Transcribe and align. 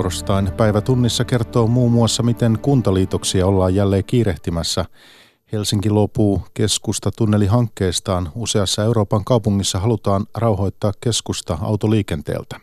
Torstain 0.00 0.52
päivä 0.52 0.80
tunnissa 0.80 1.24
kertoo 1.24 1.66
muun 1.66 1.92
muassa, 1.92 2.22
miten 2.22 2.58
kuntaliitoksia 2.62 3.46
ollaan 3.46 3.74
jälleen 3.74 4.04
kiirehtimässä. 4.04 4.84
Helsinki 5.52 5.90
lopuu 5.90 6.42
keskusta 6.54 7.10
tunnelihankkeestaan. 7.10 8.32
Useassa 8.34 8.84
Euroopan 8.84 9.24
kaupungissa 9.24 9.78
halutaan 9.78 10.26
rauhoittaa 10.36 10.92
keskusta 11.00 11.58
autoliikenteeltä. 11.60 12.60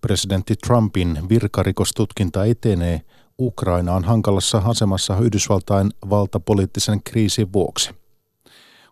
Presidentti 0.00 0.54
Trumpin 0.66 1.18
virkarikostutkinta 1.28 2.44
etenee. 2.44 3.00
Ukraina 3.40 3.94
on 3.94 4.04
hankalassa 4.04 4.62
asemassa 4.64 5.18
Yhdysvaltain 5.18 5.90
valtapoliittisen 6.10 7.02
kriisin 7.02 7.52
vuoksi. 7.52 7.90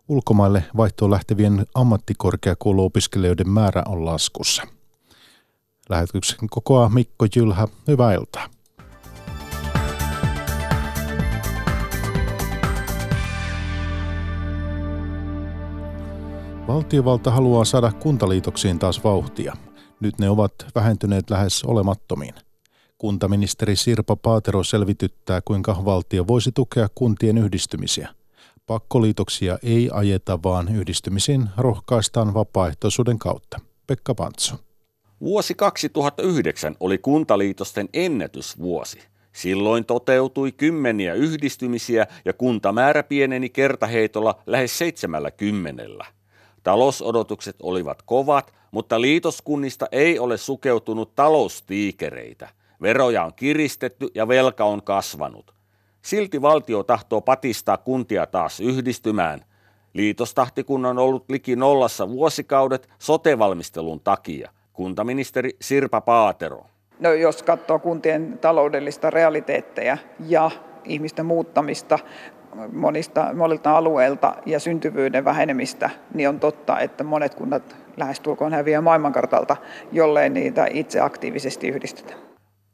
Ulkomaille 0.09 0.65
vaihtoon 0.77 1.11
lähtevien 1.11 1.67
ammattikorkeakouluopiskelijoiden 1.75 3.49
määrä 3.49 3.83
on 3.87 4.05
laskussa. 4.05 4.78
Lähetyksen 5.89 6.49
kokoaa 6.51 6.89
Mikko 6.89 7.27
Jylhä. 7.37 7.69
Hyvää 7.89 8.15
iltaa. 8.15 8.47
Valtiovalta 16.69 17.31
haluaa 17.31 17.65
saada 17.65 17.93
kuntaliitoksiin 17.93 18.79
taas 18.79 19.05
vauhtia. 19.05 19.57
Nyt 20.01 20.19
ne 20.19 20.31
ovat 20.31 20.53
vähentyneet 20.75 21.31
lähes 21.31 21.65
olemattomiin. 21.65 22.35
Kuntaministeri 22.99 23.77
Sirpa 23.77 24.17
Paatero 24.17 24.65
selvityttää, 24.65 25.41
kuinka 25.45 25.85
valtio 25.85 26.27
voisi 26.27 26.53
tukea 26.53 26.89
kuntien 26.95 27.39
yhdistymisiä. 27.39 28.09
Pakkoliitoksia 28.67 29.59
ei 29.63 29.91
ajeta, 29.93 30.43
vaan 30.43 30.77
yhdistymisiin 30.77 31.49
rohkaistaan 31.57 32.35
vapaaehtoisuuden 32.35 33.19
kautta. 33.19 33.61
Pekka 33.87 34.15
Pantsu. 34.15 34.68
Vuosi 35.21 35.55
2009 35.55 36.77
oli 36.81 36.99
kuntaliitosten 36.99 37.89
ennätysvuosi. 37.93 38.99
Silloin 39.33 39.85
toteutui 39.85 40.53
kymmeniä 40.53 41.15
yhdistymisiä 41.15 42.07
ja 42.25 42.33
kuntamäärä 42.33 43.03
pieneni 43.03 43.49
kertaheitolla 43.49 44.43
lähes 44.47 44.79
seitsemällä 44.79 45.31
kymmenellä. 45.31 46.07
Talousodotukset 46.63 47.57
olivat 47.63 48.03
kovat, 48.03 48.55
mutta 48.71 49.01
liitoskunnista 49.01 49.87
ei 49.93 50.19
ole 50.19 50.37
sukeutunut 50.37 51.15
taloustiikereitä. 51.15 52.49
Veroja 52.83 53.25
on 53.25 53.35
kiristetty 53.35 54.09
ja 54.15 54.29
velka 54.29 54.65
on 54.65 54.83
kasvanut. 54.83 55.55
Silti 56.03 56.43
valtio 56.43 56.83
tahtoo 56.83 57.21
patistaa 57.21 57.77
kuntia 57.77 58.27
taas 58.27 58.61
yhdistymään. 58.61 59.45
Liitostahti 59.95 60.65
kun 60.65 60.87
on 60.87 60.99
ollut 60.99 61.31
liki 61.31 61.57
nollassa 61.57 62.09
vuosikaudet 62.09 62.89
sotevalmistelun 62.99 64.01
takia. 64.01 64.51
Kuntaministeri 64.79 65.51
Sirpa 65.61 66.01
Paatero. 66.01 66.67
No, 67.01 67.13
jos 67.13 67.43
katsoo 67.43 67.79
kuntien 67.79 68.39
taloudellista 68.41 69.11
realiteetteja 69.11 69.99
ja 70.27 70.51
ihmisten 70.85 71.27
muuttamista 71.27 71.99
monista, 72.73 73.35
monilta 73.35 73.77
alueilta 73.77 74.35
ja 74.47 74.61
syntyvyyden 74.61 75.25
vähenemistä, 75.25 75.91
niin 76.15 76.29
on 76.29 76.41
totta, 76.41 76.81
että 76.81 77.05
monet 77.05 77.35
kunnat 77.35 77.77
lähestulkoon 77.97 78.53
häviää 78.53 78.81
maailmankartalta, 78.81 79.57
jollei 79.93 80.31
niitä 80.31 80.67
itse 80.71 81.01
aktiivisesti 81.01 81.69
yhdistetä. 81.69 82.28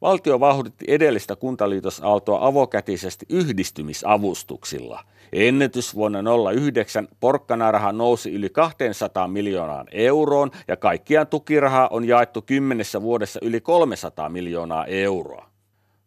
Valtio 0.05 0.41
vauhditti 0.41 0.85
edellistä 0.89 1.37
kuntaliitosaaltoa 1.37 2.47
avokätisesti 2.47 3.27
yhdistymisavustuksilla. 3.29 5.05
Ennätys 5.33 5.95
vuonna 5.95 6.19
09 6.53 7.09
porkkanaraha 7.21 7.93
nousi 7.93 8.33
yli 8.33 8.51
200 8.51 9.29
miljoonaan 9.29 9.87
euroon 9.93 10.51
ja 10.69 10.77
kaikkiaan 10.77 11.27
tukirahaa 11.27 11.89
on 11.89 12.05
jaettu 12.05 12.43
kymmenessä 12.43 13.03
vuodessa 13.03 13.41
yli 13.43 13.61
300 13.61 14.29
miljoonaa 14.29 14.87
euroa. 14.87 15.51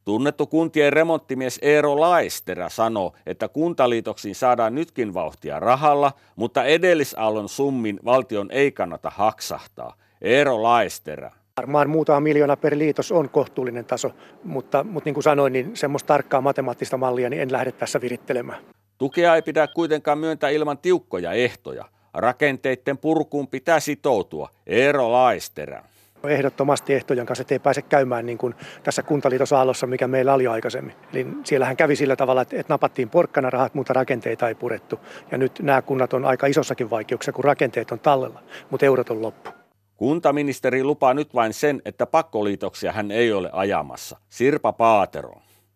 Tunnettu 0.06 0.47
kuntien 0.47 0.94
remonttimies 0.94 1.59
Eero 1.62 2.00
Laisterä 2.00 2.69
sanoo, 2.69 3.13
että 3.25 3.47
kuntaliitoksiin 3.47 4.36
saadaan 4.36 4.75
nytkin 4.75 5.13
vauhtia 5.13 5.59
rahalla, 5.59 6.12
mutta 6.36 6.63
edellisaallon 6.63 7.50
summin 7.50 8.00
valtion 8.06 8.52
ei 8.52 8.72
kannata 8.72 9.09
haksahtaa. 9.09 9.94
Eero 10.22 10.63
Laisterä. 10.63 11.37
Varmaan 11.57 11.90
muutama 11.90 12.19
miljoona 12.19 12.57
per 12.57 12.78
liitos 12.78 13.12
on 13.12 13.29
kohtuullinen 13.29 13.85
taso, 13.85 14.12
mutta, 14.44 14.84
mutta 14.84 15.07
niin 15.07 15.13
kuin 15.13 15.23
sanoin, 15.23 15.53
niin 15.53 15.72
semmoista 15.73 16.07
tarkkaa 16.07 16.41
matemaattista 16.41 16.97
mallia 16.97 17.29
niin 17.29 17.41
en 17.41 17.51
lähde 17.51 17.72
tässä 17.72 18.01
virittelemään. 18.01 18.59
Tukea 18.97 19.35
ei 19.35 19.41
pidä 19.41 19.68
kuitenkaan 19.68 20.18
myöntää 20.18 20.50
ilman 20.50 20.78
tiukkoja 20.78 21.31
ehtoja. 21.31 21.85
Rakenteiden 22.13 22.97
purkuun 22.97 23.47
pitää 23.47 23.79
sitoutua. 23.79 24.50
Eero 24.68 25.12
Laisterä. 25.12 25.84
Ehdottomasti 26.23 26.94
ehtojen 26.94 27.25
kanssa, 27.25 27.41
ettei 27.41 27.59
pääse 27.59 27.81
käymään 27.81 28.25
niin 28.25 28.38
kuin 28.38 28.56
tässä 28.84 29.03
kuntaliitosaallossa, 29.03 29.88
mikä 29.88 30.07
meillä 30.07 30.34
oli 30.34 30.47
aikaisemmin. 30.47 30.94
Eli 31.13 31.28
siellähän 31.44 31.78
kävi 31.78 31.95
sillä 31.95 32.16
tavalla, 32.16 32.41
että 32.41 32.63
napattiin 32.68 33.09
porkkana 33.09 33.50
rahat, 33.50 33.74
mutta 33.74 33.94
rakenteita 33.94 34.47
ei 34.47 34.56
purettu. 34.56 35.00
Ja 35.31 35.38
nyt 35.38 35.59
nämä 35.62 35.81
kunnat 35.81 36.13
on 36.13 36.25
aika 36.25 36.47
isossakin 36.47 36.89
vaikeuksia, 36.89 37.34
kun 37.34 37.44
rakenteet 37.44 37.91
on 37.91 38.00
tallella, 38.00 38.44
mutta 38.69 38.85
eurot 38.85 39.09
on 39.09 39.22
loppu. 39.22 39.56
Kuntaministeri 39.97 40.84
lupaa 40.84 41.13
nyt 41.13 41.34
vain 41.34 41.53
sen, 41.53 41.81
että 41.85 42.06
pakkoliitoksia 42.06 42.91
hän 42.91 43.12
ei 43.12 43.34
ole 43.34 43.50
ajamassa. 43.53 44.18
Sirpa 44.30 44.74
Paatero. 44.74 45.34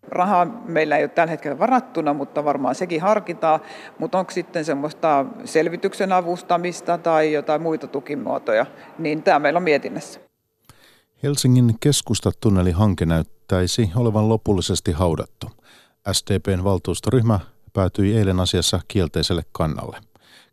Rahaa 0.07 0.45
meillä 0.45 0.97
ei 0.97 1.03
ole 1.03 1.09
tällä 1.09 1.31
hetkellä 1.31 1.59
varattuna, 1.59 2.13
mutta 2.13 2.45
varmaan 2.45 2.75
sekin 2.75 3.01
harkitaan. 3.01 3.59
Mutta 3.99 4.19
onko 4.19 4.31
sitten 4.31 4.65
semmoista 4.65 5.25
selvityksen 5.45 6.11
avustamista 6.11 6.97
tai 6.97 7.33
jotain 7.33 7.61
muita 7.61 7.87
tukimuotoja, 7.87 8.65
niin 8.99 9.23
tämä 9.23 9.39
meillä 9.39 9.57
on 9.57 9.63
mietinnässä. 9.63 10.19
Helsingin 11.23 11.75
keskustatunnelihanke 11.79 13.05
näyttäisi 13.05 13.91
olevan 13.95 14.29
lopullisesti 14.29 14.91
haudattu. 14.91 15.47
SDPn 16.11 16.63
valtuustoryhmä 16.63 17.39
päätyi 17.73 18.17
eilen 18.17 18.39
asiassa 18.39 18.79
kielteiselle 18.87 19.41
kannalle. 19.51 20.10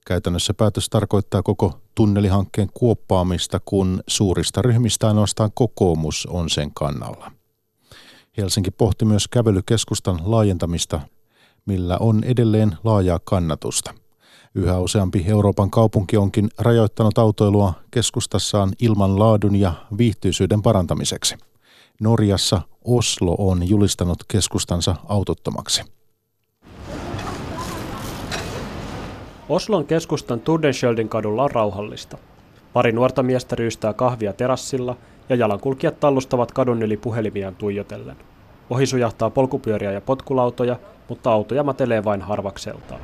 Käytännössä 0.08 0.54
päätös 0.54 0.88
tarkoittaa 0.88 1.42
koko 1.42 1.80
tunnelihankkeen 1.94 2.68
kuoppaamista, 2.74 3.60
kun 3.64 4.02
suurista 4.06 4.62
ryhmistä 4.62 5.08
ainoastaan 5.08 5.50
kokoomus 5.54 6.26
on 6.30 6.50
sen 6.50 6.74
kannalla. 6.74 7.32
Helsinki 8.36 8.70
pohti 8.70 9.04
myös 9.04 9.28
kävelykeskustan 9.28 10.20
laajentamista, 10.22 11.00
millä 11.66 11.96
on 12.00 12.24
edelleen 12.24 12.76
laajaa 12.84 13.18
kannatusta. 13.24 13.94
Yhä 14.54 14.78
useampi 14.78 15.24
Euroopan 15.26 15.70
kaupunki 15.70 16.16
onkin 16.16 16.48
rajoittanut 16.58 17.18
autoilua 17.18 17.72
keskustassaan 17.90 18.72
ilman 18.80 19.18
laadun 19.18 19.56
ja 19.56 19.72
viihtyisyyden 19.98 20.62
parantamiseksi. 20.62 21.36
Norjassa 22.00 22.60
Oslo 22.84 23.34
on 23.38 23.68
julistanut 23.68 24.18
keskustansa 24.28 24.96
autottomaksi. 25.08 25.97
Oslon 29.48 29.86
keskustan 29.86 30.40
Turdenskjöldin 30.40 31.08
kadulla 31.08 31.42
on 31.44 31.50
rauhallista. 31.50 32.18
Pari 32.72 32.92
nuorta 32.92 33.22
miestä 33.22 33.56
ryystää 33.56 33.92
kahvia 33.92 34.32
terassilla 34.32 34.96
ja 35.28 35.36
jalankulkijat 35.36 36.00
tallustavat 36.00 36.52
kadun 36.52 36.82
yli 36.82 36.96
puhelimiaan 36.96 37.54
tuijotellen. 37.54 38.16
Ohi 38.70 38.86
sujahtaa 38.86 39.30
polkupyöriä 39.30 39.92
ja 39.92 40.00
potkulautoja, 40.00 40.76
mutta 41.08 41.32
autoja 41.32 41.62
matelee 41.62 42.04
vain 42.04 42.22
harvakseltaan. 42.22 43.00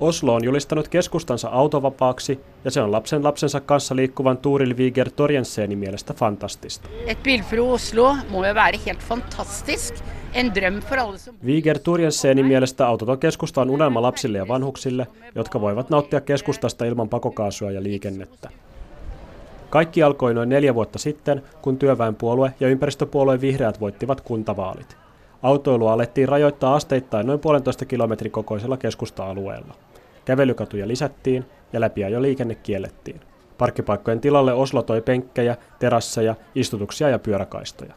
Oslo 0.00 0.34
on 0.34 0.44
julistanut 0.44 0.88
keskustansa 0.88 1.48
autovapaaksi 1.48 2.40
ja 2.64 2.70
se 2.70 2.82
on 2.82 2.92
lapsen 2.92 3.24
lapsensa 3.24 3.60
kanssa 3.60 3.96
liikkuvan 3.96 4.38
Turil 4.38 4.76
Viger 4.76 5.10
Torjensenin 5.10 5.78
mielestä 5.78 6.14
fantastista. 6.14 6.88
Et 7.06 7.22
bilfri 7.22 7.60
Oslo 7.60 8.16
må 8.30 8.44
jo 8.46 8.54
være 8.54 8.80
helt 8.86 9.00
fantastisk. 9.00 9.94
En 10.34 10.54
drøm 10.54 10.80
for 10.80 10.98
alle 10.98 11.18
som... 11.18 11.34
Viger 11.46 11.78
Turjensenin 11.78 12.46
mielestä 12.46 12.86
autoton 12.86 13.18
keskusta 13.18 13.60
on 13.60 13.70
unelma 13.70 14.02
lapsille 14.02 14.38
ja 14.38 14.48
vanhuksille, 14.48 15.06
jotka 15.34 15.60
voivat 15.60 15.90
nauttia 15.90 16.20
keskustasta 16.20 16.84
ilman 16.84 17.08
pakokaasua 17.08 17.70
ja 17.70 17.82
liikennettä. 17.82 18.50
Kaikki 19.70 20.02
alkoi 20.02 20.34
noin 20.34 20.48
neljä 20.48 20.74
vuotta 20.74 20.98
sitten, 20.98 21.42
kun 21.62 21.78
työväenpuolue 21.78 22.54
ja 22.60 22.68
ympäristöpuolue 22.68 23.40
vihreät 23.40 23.80
voittivat 23.80 24.20
kuntavaalit. 24.20 24.96
Autoilua 25.42 25.92
alettiin 25.92 26.28
rajoittaa 26.28 26.74
asteittain 26.74 27.26
noin 27.26 27.40
puolentoista 27.40 27.84
kilometrin 27.84 28.32
kokoisella 28.32 28.76
keskusta-alueella. 28.76 29.74
Kävelykatuja 30.24 30.88
lisättiin 30.88 31.44
ja 31.72 31.80
läpiajo 31.80 32.22
liikenne 32.22 32.54
kiellettiin. 32.54 33.20
Parkkipaikkojen 33.58 34.20
tilalle 34.20 34.52
Oslo 34.52 34.82
toi 34.82 35.02
penkkejä, 35.02 35.56
terasseja, 35.78 36.34
istutuksia 36.54 37.08
ja 37.08 37.18
pyöräkaistoja. 37.18 37.94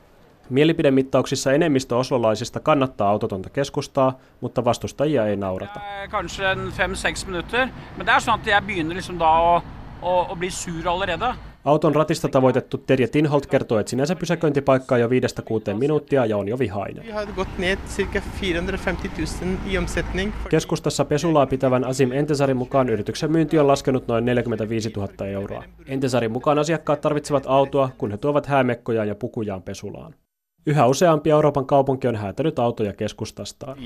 Mielipidemittauksissa 0.49 1.51
enemmistö 1.51 1.97
oslolaisista 1.97 2.59
kannattaa 2.59 3.09
autotonta 3.09 3.49
keskustaa, 3.49 4.19
mutta 4.41 4.65
vastustajia 4.65 5.27
ei 5.27 5.35
naurata. 5.35 5.79
Kanskje 6.09 6.53
5-6 6.53 7.25
minutter, 7.25 7.67
men 7.97 8.05
det 8.05 8.11
er 8.11 8.19
sånn 8.19 8.35
at 8.35 8.47
jeg 8.47 8.67
begynner 8.67 8.99
liksom 8.99 9.17
da 9.19 9.31
å, 9.39 9.53
å, 10.01 10.13
å 10.33 10.35
bli 10.35 10.51
sur 10.51 10.87
allerede. 10.87 11.31
Auton 11.65 11.95
ratista 11.95 12.27
tavoitettu 12.27 12.77
Terje 12.77 13.07
Tinholt 13.07 13.45
kertoo 13.45 13.80
etsineensä 13.80 14.15
pysäköintipaikkaa 14.15 14.98
jo 14.98 15.10
viidestä 15.10 15.42
kuuteen 15.42 15.77
minuuttia 15.77 16.25
ja 16.25 16.38
on 16.38 16.48
jo 16.48 16.60
vihainen. 16.60 17.06
Vi 17.06 17.12
har 17.12 17.27
gått 17.36 17.57
ned 17.57 17.77
ca. 18.13 18.21
450 18.42 19.21
000 19.45 19.57
i 19.71 19.77
omsetning. 19.77 20.33
Keskustassa 20.50 21.06
pesulaa 21.06 21.45
pitävän 21.45 21.83
Asim 21.83 22.12
Entesarin 22.12 22.57
mukaan 22.57 22.89
yrityksen 22.89 23.31
myynti 23.31 23.60
on 23.60 23.68
laskenut 23.68 24.07
noin 24.07 24.25
45 24.25 24.92
000 24.95 25.27
euroa. 25.27 25.63
Entesarin 25.88 26.31
mukaan 26.31 26.60
asiakkaat 26.60 27.01
tarvitsevat 27.01 27.44
autoa, 27.48 27.89
kun 27.98 28.12
he 28.12 28.18
tuovat 28.18 28.45
häämekkoja 28.45 29.06
ja 29.06 29.16
pukujaan 29.16 29.62
pesulaan. 29.62 30.16
Yhä 30.65 30.88
useampi 30.88 31.30
Euroopan 31.30 31.65
kaupunki 31.65 32.07
on 32.07 32.15
häätänyt 32.15 32.60
autoja 32.60 32.94
keskustastaan. 32.94 33.77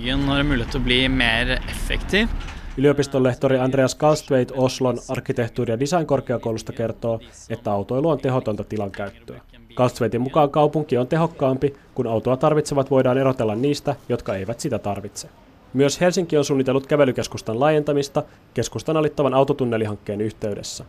Yliopiston 2.77 3.24
lehtori 3.24 3.59
Andreas 3.59 3.95
Kalstveit 3.95 4.51
Oslon 4.56 4.97
arkkitehtuuri- 5.09 5.71
ja 5.71 5.79
designkorkeakoulusta 5.79 6.74
kertoo, 6.74 7.19
että 7.50 7.71
autoilu 7.71 8.09
on 8.09 8.18
tehotonta 8.18 8.63
tilankäyttöä. 8.63 9.41
Kalstveitin 9.75 10.21
mukaan 10.21 10.50
kaupunki 10.50 10.97
on 10.97 11.07
tehokkaampi, 11.07 11.75
kun 11.95 12.07
autoa 12.07 12.38
tarvitsevat 12.38 12.91
voidaan 12.91 13.18
erotella 13.18 13.56
niistä, 13.56 13.95
jotka 14.09 14.35
eivät 14.35 14.59
sitä 14.59 14.80
tarvitse. 14.80 15.30
Myös 15.73 16.01
Helsinki 16.01 16.38
on 16.38 16.45
suunnitellut 16.45 16.88
kävelykeskustan 16.88 17.59
laajentamista 17.59 18.23
keskustan 18.53 18.97
alittavan 18.97 19.33
autotunnelihankkeen 19.33 20.21
yhteydessä. 20.21 20.85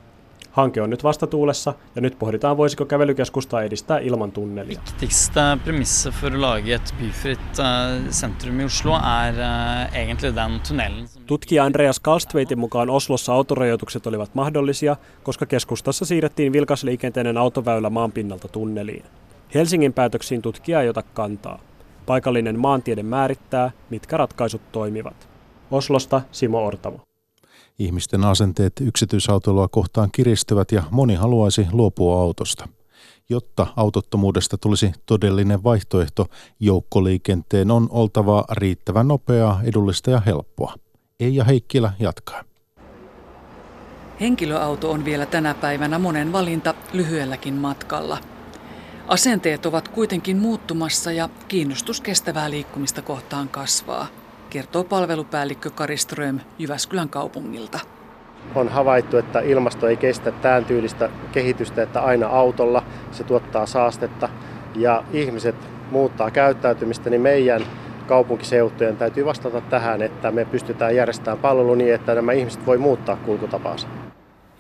Hanke 0.53 0.83
on 0.83 0.91
nyt 0.91 1.05
vastatuulessa 1.05 1.75
ja 1.95 2.01
nyt 2.01 2.19
pohditaan, 2.19 2.57
voisiko 2.57 2.85
kävelykeskustaa 2.85 3.63
edistää 3.63 3.99
ilman 3.99 4.33
tunnelia. 4.33 4.81
Viktigste 4.89 5.41
premisset 5.65 6.15
for 6.15 6.41
lage 6.41 6.75
et 6.75 6.95
byfritt 7.01 7.59
eh, 7.59 8.11
sentrum 8.11 8.61
i 8.61 8.65
Oslo 8.65 8.95
er 8.97 9.35
eh, 9.41 10.01
egentlig 10.01 10.35
den 10.37 10.61
tunnelen. 10.69 11.09
Tutkija 11.27 11.65
Andreas 11.65 12.01
Kalstveitin 12.01 12.59
mukaan 12.59 12.91
Oslossa 12.91 13.33
autorajoitukset 13.33 14.07
olivat 14.07 14.35
mahdollisia, 14.35 14.97
koska 15.23 15.47
keskustassa 15.47 16.05
siirrettiin 16.05 16.53
vilkasliikenteinen 16.53 17.39
autoväylä 17.39 17.91
maanpinnalta 17.91 18.49
tunneliin. 18.49 19.05
Helsingin 19.55 19.93
päätöksiin 19.93 20.43
tutkija 20.43 20.83
ei 20.83 20.89
ota 20.89 21.03
kantaa. 21.03 21.61
Paikallinen 22.07 22.59
maantiede 22.59 23.03
määrittää, 23.03 23.71
mitkä 23.91 24.17
ratkaisut 24.17 24.73
toimivat. 24.73 25.29
Oslosta 25.71 26.23
Simo 26.33 26.67
Ortamo. 26.67 27.08
Ihmisten 27.79 28.25
asenteet 28.25 28.73
yksityisautoilua 28.81 29.69
kohtaan 29.69 30.09
kiristyvät 30.13 30.73
ja 30.73 30.83
moni 30.91 31.15
haluaisi 31.15 31.67
luopua 31.73 32.21
autosta. 32.21 32.69
Jotta 33.29 33.67
autottomuudesta 33.77 34.59
tulisi 34.59 34.93
todellinen 35.07 35.65
vaihtoehto, 35.65 36.27
joukkoliikenteen 36.61 37.71
on 37.71 37.89
oltava 37.91 38.45
riittävän 38.51 39.09
nopeaa, 39.09 39.61
edullista 39.65 40.11
ja 40.11 40.23
helppoa. 40.27 40.75
Eija 41.21 41.45
Heikkilä 41.45 41.93
jatkaa. 41.99 42.43
Henkilöauto 44.21 44.91
on 44.91 45.05
vielä 45.05 45.27
tänä 45.27 45.55
päivänä 45.55 45.99
monen 45.99 46.33
valinta 46.33 46.75
lyhyelläkin 46.93 47.55
matkalla. 47.55 48.19
Asenteet 49.09 49.67
ovat 49.67 49.89
kuitenkin 49.89 50.37
muuttumassa 50.37 51.13
ja 51.13 51.29
kiinnostus 51.49 52.01
kestävää 52.01 52.51
liikkumista 52.51 53.03
kohtaan 53.03 53.49
kasvaa 53.49 54.07
kertoo 54.51 54.85
palvelupäällikkö 54.85 55.71
Kari 55.71 55.97
Ström 55.97 56.41
Jyväskylän 56.59 57.09
kaupungilta. 57.09 57.81
On 58.55 58.69
havaittu, 58.69 59.17
että 59.17 59.41
ilmasto 59.41 59.89
ei 59.89 59.97
kestä 59.97 60.33
tämän 60.33 60.65
tyylistä 60.65 61.11
kehitystä, 61.33 61.83
että 61.83 62.01
aina 62.01 62.27
autolla 62.27 62.83
se 63.13 63.25
tuottaa 63.25 63.67
saastetta 63.67 64.29
ja 64.77 65.05
ihmiset 65.13 65.57
muuttaa 65.91 66.31
käyttäytymistä, 66.31 67.11
niin 67.11 67.21
meidän 67.21 67.67
kaupunkiseutujen 68.07 68.97
täytyy 68.97 69.25
vastata 69.25 69.61
tähän, 69.61 70.03
että 70.03 70.31
me 70.31 70.45
pystytään 70.45 70.97
järjestämään 70.97 71.39
palvelu 71.39 71.75
niin, 71.75 71.95
että 71.95 72.15
nämä 72.15 72.33
ihmiset 72.33 72.67
voi 72.67 72.79
muuttaa 72.79 73.17
kulkutapaansa. 73.17 73.89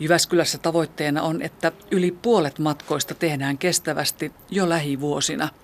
Jyväskylässä 0.00 0.58
tavoitteena 0.58 1.22
on, 1.22 1.42
että 1.42 1.72
yli 1.90 2.18
puolet 2.22 2.58
matkoista 2.58 3.14
tehdään 3.14 3.58
kestävästi 3.58 4.32
jo 4.50 4.68
lähivuosina– 4.68 5.48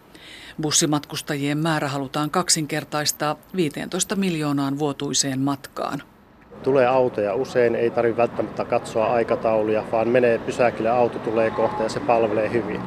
Bussimatkustajien 0.62 1.58
määrä 1.58 1.88
halutaan 1.88 2.30
kaksinkertaistaa 2.30 3.36
15 3.56 4.16
miljoonaan 4.16 4.78
vuotuiseen 4.78 5.40
matkaan. 5.40 6.02
Tulee 6.62 6.86
autoja 6.86 7.34
usein, 7.34 7.74
ei 7.74 7.90
tarvitse 7.90 8.16
välttämättä 8.16 8.64
katsoa 8.64 9.06
aikatauluja, 9.06 9.84
vaan 9.92 10.08
menee 10.08 10.38
pysäkille, 10.38 10.90
auto 10.90 11.18
tulee 11.18 11.50
kohta 11.50 11.82
ja 11.82 11.88
se 11.88 12.00
palvelee 12.00 12.52
hyvin. 12.52 12.80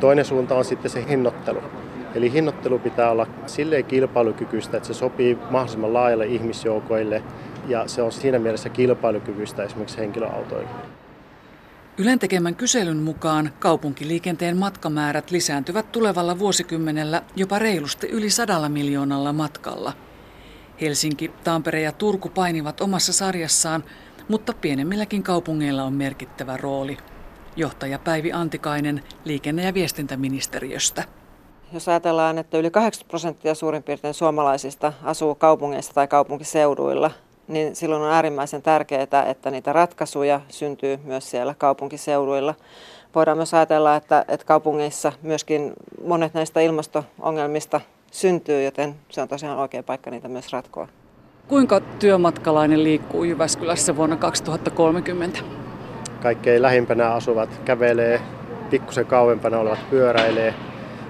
Toinen 0.00 0.24
suunta 0.24 0.54
on 0.54 0.64
sitten 0.64 0.90
se 0.90 1.04
hinnoittelu. 1.08 1.62
Eli 2.14 2.32
hinnoittelu 2.32 2.78
pitää 2.78 3.10
olla 3.10 3.26
silleen 3.46 3.84
kilpailukykyistä, 3.84 4.76
että 4.76 4.86
se 4.86 4.94
sopii 4.94 5.38
mahdollisimman 5.50 5.94
laajalle 5.94 6.26
ihmisjoukoille 6.26 7.22
ja 7.68 7.88
se 7.88 8.02
on 8.02 8.12
siinä 8.12 8.38
mielessä 8.38 8.68
kilpailukykyistä 8.68 9.62
esimerkiksi 9.62 9.98
henkilöautoille. 9.98 10.95
Ylen 11.98 12.18
tekemän 12.18 12.54
kyselyn 12.54 12.96
mukaan 12.96 13.50
kaupunkiliikenteen 13.58 14.56
matkamäärät 14.56 15.30
lisääntyvät 15.30 15.92
tulevalla 15.92 16.38
vuosikymmenellä 16.38 17.22
jopa 17.36 17.58
reilusti 17.58 18.06
yli 18.06 18.30
sadalla 18.30 18.68
miljoonalla 18.68 19.32
matkalla. 19.32 19.92
Helsinki, 20.80 21.30
Tampere 21.44 21.80
ja 21.80 21.92
Turku 21.92 22.28
painivat 22.28 22.80
omassa 22.80 23.12
sarjassaan, 23.12 23.84
mutta 24.28 24.52
pienemmilläkin 24.52 25.22
kaupungeilla 25.22 25.84
on 25.84 25.92
merkittävä 25.92 26.56
rooli. 26.56 26.96
Johtaja 27.56 27.98
Päivi 27.98 28.32
Antikainen 28.32 29.02
liikenne- 29.24 29.64
ja 29.64 29.74
viestintäministeriöstä. 29.74 31.04
Jos 31.72 31.88
ajatellaan, 31.88 32.38
että 32.38 32.58
yli 32.58 32.70
80 32.70 33.10
prosenttia 33.10 33.54
suurin 33.54 33.82
piirtein 33.82 34.14
suomalaisista 34.14 34.92
asuu 35.02 35.34
kaupungeissa 35.34 35.94
tai 35.94 36.08
kaupunkiseuduilla, 36.08 37.10
niin 37.48 37.76
silloin 37.76 38.02
on 38.02 38.10
äärimmäisen 38.10 38.62
tärkeää, 38.62 39.26
että 39.28 39.50
niitä 39.50 39.72
ratkaisuja 39.72 40.40
syntyy 40.48 40.98
myös 41.04 41.30
siellä 41.30 41.54
kaupunkiseuduilla. 41.58 42.54
Voidaan 43.14 43.36
myös 43.36 43.54
ajatella, 43.54 43.96
että, 43.96 44.24
että 44.28 44.46
kaupungeissa 44.46 45.12
myöskin 45.22 45.72
monet 46.04 46.34
näistä 46.34 46.60
ilmasto-ongelmista 46.60 47.80
syntyy, 48.10 48.64
joten 48.64 48.94
se 49.08 49.22
on 49.22 49.28
tosiaan 49.28 49.58
oikea 49.58 49.82
paikka 49.82 50.10
niitä 50.10 50.28
myös 50.28 50.52
ratkoa. 50.52 50.88
Kuinka 51.48 51.80
työmatkalainen 51.80 52.84
liikkuu 52.84 53.24
Jyväskylässä 53.24 53.96
vuonna 53.96 54.16
2030? 54.16 55.38
Kaikkein 56.22 56.62
lähimpänä 56.62 57.12
asuvat 57.12 57.60
kävelee, 57.64 58.20
pikkusen 58.70 59.06
kauempana 59.06 59.58
olevat 59.58 59.90
pyöräilee. 59.90 60.54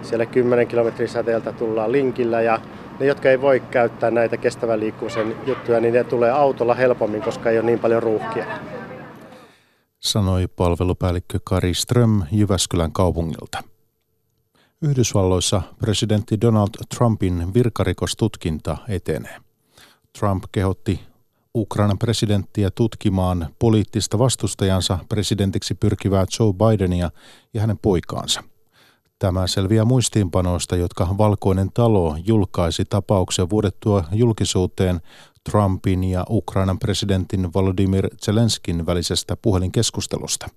Siellä 0.03 0.27
10 0.27 0.67
kilometrin 0.67 1.09
säteeltä 1.09 1.53
tullaan 1.53 1.93
linkillä 1.93 2.41
ja 2.41 2.61
ne, 3.01 3.07
jotka 3.07 3.31
ei 3.31 3.41
voi 3.41 3.61
käyttää 3.61 4.11
näitä 4.11 4.37
kestävän 4.37 4.81
liikkumisen 4.81 5.37
juttuja, 5.47 5.81
niin 5.81 5.95
ne 5.95 6.05
tulee 6.05 6.31
autolla 6.31 6.75
helpommin, 6.75 7.23
koska 7.23 7.51
ei 7.51 7.59
ole 7.59 7.67
niin 7.67 7.79
paljon 7.79 8.03
ruuhkia. 8.03 8.47
Sanoi 9.99 10.49
palvelupäällikkö 10.57 11.39
Kari 11.45 11.75
Ström 11.75 12.23
Jyväskylän 12.33 12.93
kaupungilta. 12.93 13.63
Yhdysvalloissa 14.83 15.63
presidentti 15.79 16.41
Donald 16.41 16.69
Trumpin 16.95 17.55
virkarikostutkinta 17.55 18.77
etenee. 18.89 19.37
Trump 20.19 20.45
kehotti 20.53 21.01
Ukrainan 21.55 21.99
presidenttiä 21.99 22.71
tutkimaan 22.71 23.47
poliittista 23.59 24.19
vastustajansa 24.19 24.99
presidentiksi 25.09 25.75
pyrkivää 25.75 26.27
Joe 26.39 26.53
Bidenia 26.53 27.11
ja 27.55 27.61
hänen 27.61 27.79
poikaansa– 27.79 28.43
Tämä 29.19 29.47
selviää 29.47 29.85
muistiinpanoista, 29.85 30.77
jotka 30.77 31.09
Valkoinen 31.19 31.73
talo 31.75 32.17
julkaisi 32.25 32.85
tapauksen 32.85 33.51
vuodettua 33.51 34.05
julkisuuteen 34.13 35.01
Trumpin 35.51 36.05
ja 36.05 36.25
Ukrainan 36.31 36.79
presidentin 36.79 37.53
Volodymyr 37.55 38.09
Zelenskin 38.25 38.87
välisestä 38.87 39.37
puhelinkeskustelusta. 39.43 40.49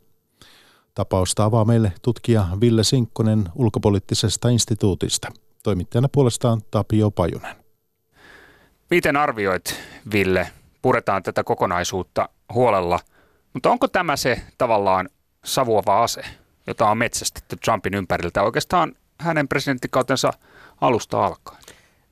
Tapausta 0.95 1.43
avaa 1.43 1.65
meille 1.65 1.93
tutkija 2.01 2.47
Ville 2.61 2.83
Sinkkonen 2.83 3.49
ulkopoliittisesta 3.55 4.49
instituutista. 4.49 5.27
Toimittajana 5.63 6.09
puolestaan 6.11 6.61
Tapio 6.71 7.11
Pajunen. 7.11 7.55
Miten 8.89 9.17
arvioit, 9.17 9.75
Ville? 10.13 10.51
Puretaan 10.81 11.23
tätä 11.23 11.43
kokonaisuutta 11.43 12.29
huolella, 12.53 12.99
mutta 13.53 13.71
onko 13.71 13.87
tämä 13.87 14.17
se 14.17 14.41
tavallaan 14.57 15.09
savuava 15.45 16.03
ase? 16.03 16.21
Jota 16.69 16.89
on 16.89 16.97
metsästetty 16.97 17.55
Trumpin 17.55 17.93
ympäriltä 17.93 18.43
oikeastaan 18.43 18.95
hänen 19.19 19.47
presidenttikautensa 19.47 20.33
alusta 20.81 21.25
alkaen. 21.25 21.63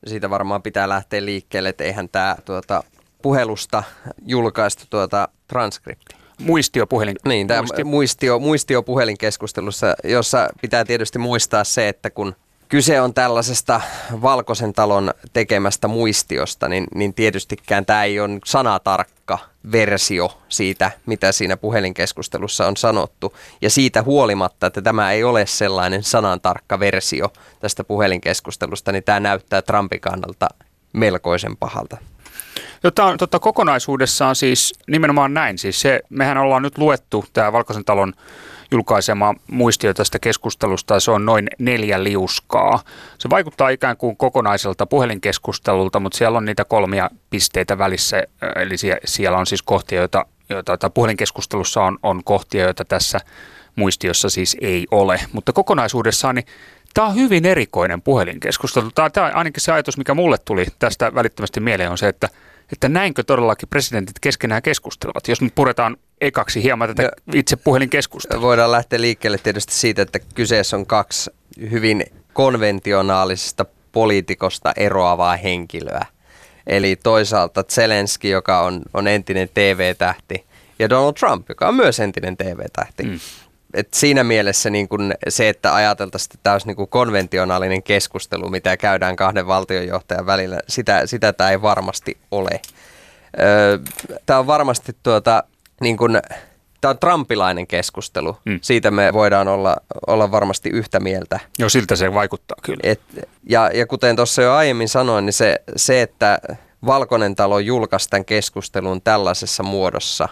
Siitä 0.08 0.30
varmaan 0.30 0.62
pitää 0.62 0.90
lähteä 0.90 1.26
liikkeelle, 1.26 1.70
että 1.70 1.84
eihän 1.84 2.10
tämä 2.10 2.36
tuota, 2.46 2.84
puhelusta 3.22 3.84
julkaistu 4.26 4.84
tuota, 4.90 5.28
transkripti. 5.48 6.16
Muistiopuhelin. 6.40 7.16
Niin, 7.26 7.48
tämä 7.48 7.62
muistio, 7.62 7.86
muistio, 7.86 8.40
muistio 8.40 8.84
puhelinkeskustelussa, 8.84 9.96
jossa 10.04 10.50
pitää 10.62 10.86
tietysti 10.86 11.20
muistaa 11.20 11.64
se, 11.64 11.90
että 11.90 12.10
kun 12.10 12.36
kyse 12.70 13.02
on 13.02 13.14
tällaisesta 13.14 13.82
valkoisen 14.22 14.74
talon 14.74 15.12
tekemästä 15.34 15.88
muistiosta, 15.88 16.68
niin, 16.68 16.88
niin 16.96 17.14
tietystikään 17.14 17.86
tämä 17.86 18.04
ei 18.04 18.20
ole 18.20 18.40
sanatarkka 18.46 19.17
versio 19.72 20.42
siitä, 20.50 20.92
mitä 21.06 21.32
siinä 21.32 21.58
puhelinkeskustelussa 21.58 22.68
on 22.68 22.78
sanottu. 22.78 23.36
Ja 23.62 23.70
siitä 23.70 24.04
huolimatta, 24.04 24.68
että 24.68 24.82
tämä 24.82 25.12
ei 25.12 25.24
ole 25.24 25.46
sellainen 25.46 26.04
sanantarkka 26.04 26.80
versio 26.80 27.30
tästä 27.60 27.84
puhelinkeskustelusta, 27.84 28.92
niin 28.92 29.04
tämä 29.04 29.20
näyttää 29.20 29.62
Trumpin 29.62 30.00
kannalta 30.00 30.48
melkoisen 30.94 31.58
pahalta. 31.58 31.98
Jota, 32.84 33.16
tota, 33.18 33.40
kokonaisuudessaan 33.40 34.36
siis 34.36 34.74
nimenomaan 34.88 35.34
näin. 35.34 35.58
Siis 35.58 35.82
se, 35.82 36.02
mehän 36.10 36.38
ollaan 36.38 36.62
nyt 36.62 36.78
luettu 36.78 37.26
tämä 37.34 37.54
Valkoisen 37.54 37.86
talon 37.86 38.14
julkaisema 38.72 39.36
muistio 39.52 39.94
tästä 39.94 40.20
keskustelusta. 40.20 41.00
Se 41.00 41.12
on 41.12 41.26
noin 41.26 41.48
neljä 41.60 42.04
liuskaa. 42.04 42.84
Se 43.18 43.30
vaikuttaa 43.30 43.70
ikään 43.70 43.98
kuin 43.98 44.18
kokonaiselta 44.18 44.86
puhelinkeskustelulta, 44.86 46.00
mutta 46.00 46.18
siellä 46.18 46.38
on 46.38 46.46
niitä 46.46 46.66
kolmia 46.66 47.10
pisteitä 47.30 47.78
välissä. 47.78 48.24
Eli 48.56 48.76
siellä 49.06 49.38
on 49.38 49.46
siis 49.46 49.62
kohtia, 49.62 50.00
joita, 50.00 50.26
joita 50.50 50.90
puhelinkeskustelussa 50.90 51.84
on, 51.84 51.98
on 52.04 52.24
kohtia, 52.24 52.64
joita 52.64 52.86
tässä 52.86 53.20
muistiossa 53.76 54.30
siis 54.30 54.58
ei 54.62 54.88
ole. 54.92 55.20
Mutta 55.34 55.54
kokonaisuudessaan 55.54 56.36
niin 56.36 56.46
Tämä 56.98 57.08
on 57.08 57.16
hyvin 57.16 57.46
erikoinen 57.46 58.02
puhelinkeskustelu. 58.02 58.92
Tämä, 58.92 59.10
tämä 59.10 59.32
ainakin 59.34 59.62
se 59.62 59.72
ajatus, 59.72 59.98
mikä 59.98 60.14
mulle 60.14 60.38
tuli 60.38 60.66
tästä 60.80 61.16
välittömästi 61.16 61.60
mieleen, 61.60 61.92
on 61.92 61.98
se, 61.98 62.08
että, 62.08 62.30
että 62.72 62.90
näinkö 62.90 63.24
todellakin 63.24 63.70
presidentit 63.70 64.20
keskenään 64.20 64.62
keskustelevat, 64.62 65.28
jos 65.28 65.42
nyt 65.42 65.56
puretaan 65.56 65.98
ekaksi 66.22 66.64
hieman 66.64 66.96
tätä 66.96 67.12
itse 67.34 67.56
puhelinkeskustelua. 67.56 68.42
Voidaan 68.48 68.72
lähteä 68.72 69.02
liikkeelle 69.02 69.38
tietysti 69.38 69.74
siitä, 69.74 70.02
että 70.02 70.20
kyseessä 70.20 70.78
on 70.78 70.86
kaksi 70.86 71.32
hyvin 71.72 72.06
konventionaalisesta 72.34 73.66
poliitikosta 73.92 74.74
eroavaa 74.78 75.36
henkilöä. 75.36 76.06
Eli 76.68 76.96
toisaalta 76.96 77.64
Zelenski, 77.64 78.30
joka 78.30 78.62
on, 78.62 78.82
on 78.94 79.08
entinen 79.08 79.50
TV-tähti, 79.54 80.46
ja 80.80 80.90
Donald 80.90 81.14
Trump, 81.14 81.50
joka 81.50 81.68
on 81.68 81.76
myös 81.76 82.00
entinen 82.00 82.38
TV-tähti. 82.38 83.04
Mm. 83.04 83.20
Et 83.74 83.94
siinä 83.94 84.24
mielessä 84.24 84.70
niin 84.70 84.88
kun 84.88 85.14
se, 85.30 85.50
että 85.50 85.76
ajateltaisiin, 85.76 86.28
että 86.28 86.40
tämä 86.44 86.54
olisi 86.54 86.68
niin 86.68 86.88
konventionaalinen 86.90 87.84
keskustelu, 87.84 88.50
mitä 88.50 88.78
käydään 88.78 89.16
kahden 89.16 89.48
valtionjohtajan 89.48 90.26
välillä, 90.26 90.60
sitä, 90.68 91.08
sitä 91.08 91.34
tämä 91.34 91.50
ei 91.50 91.62
varmasti 91.62 92.18
ole. 92.32 92.62
Öö, 93.40 93.78
tämä 94.26 94.40
on 94.40 94.48
varmasti 94.48 94.96
tuota, 95.04 95.44
niin 95.82 95.98
kun, 95.98 96.20
tämä 96.82 96.90
on 96.90 97.00
trumpilainen 97.00 97.68
keskustelu. 97.68 98.38
Mm. 98.46 98.60
Siitä 98.62 98.92
me 98.92 99.14
voidaan 99.14 99.48
olla, 99.48 99.78
olla 100.08 100.32
varmasti 100.32 100.70
yhtä 100.70 101.00
mieltä. 101.00 101.40
Joo, 101.60 101.70
siltä 101.70 101.96
se 101.96 102.14
vaikuttaa 102.14 102.58
kyllä. 102.64 102.80
Et, 102.84 103.02
ja, 103.50 103.72
ja 103.74 103.88
kuten 103.88 104.16
tuossa 104.16 104.42
jo 104.42 104.54
aiemmin 104.54 104.90
sanoin, 104.90 105.26
niin 105.26 105.34
se, 105.34 105.62
se 105.76 106.02
että 106.02 106.40
Valkoinen 106.86 107.36
talo 107.36 107.60
julkaisi 107.60 108.10
tämän 108.10 108.26
keskustelun 108.26 109.02
tällaisessa 109.02 109.64
muodossa, 109.64 110.30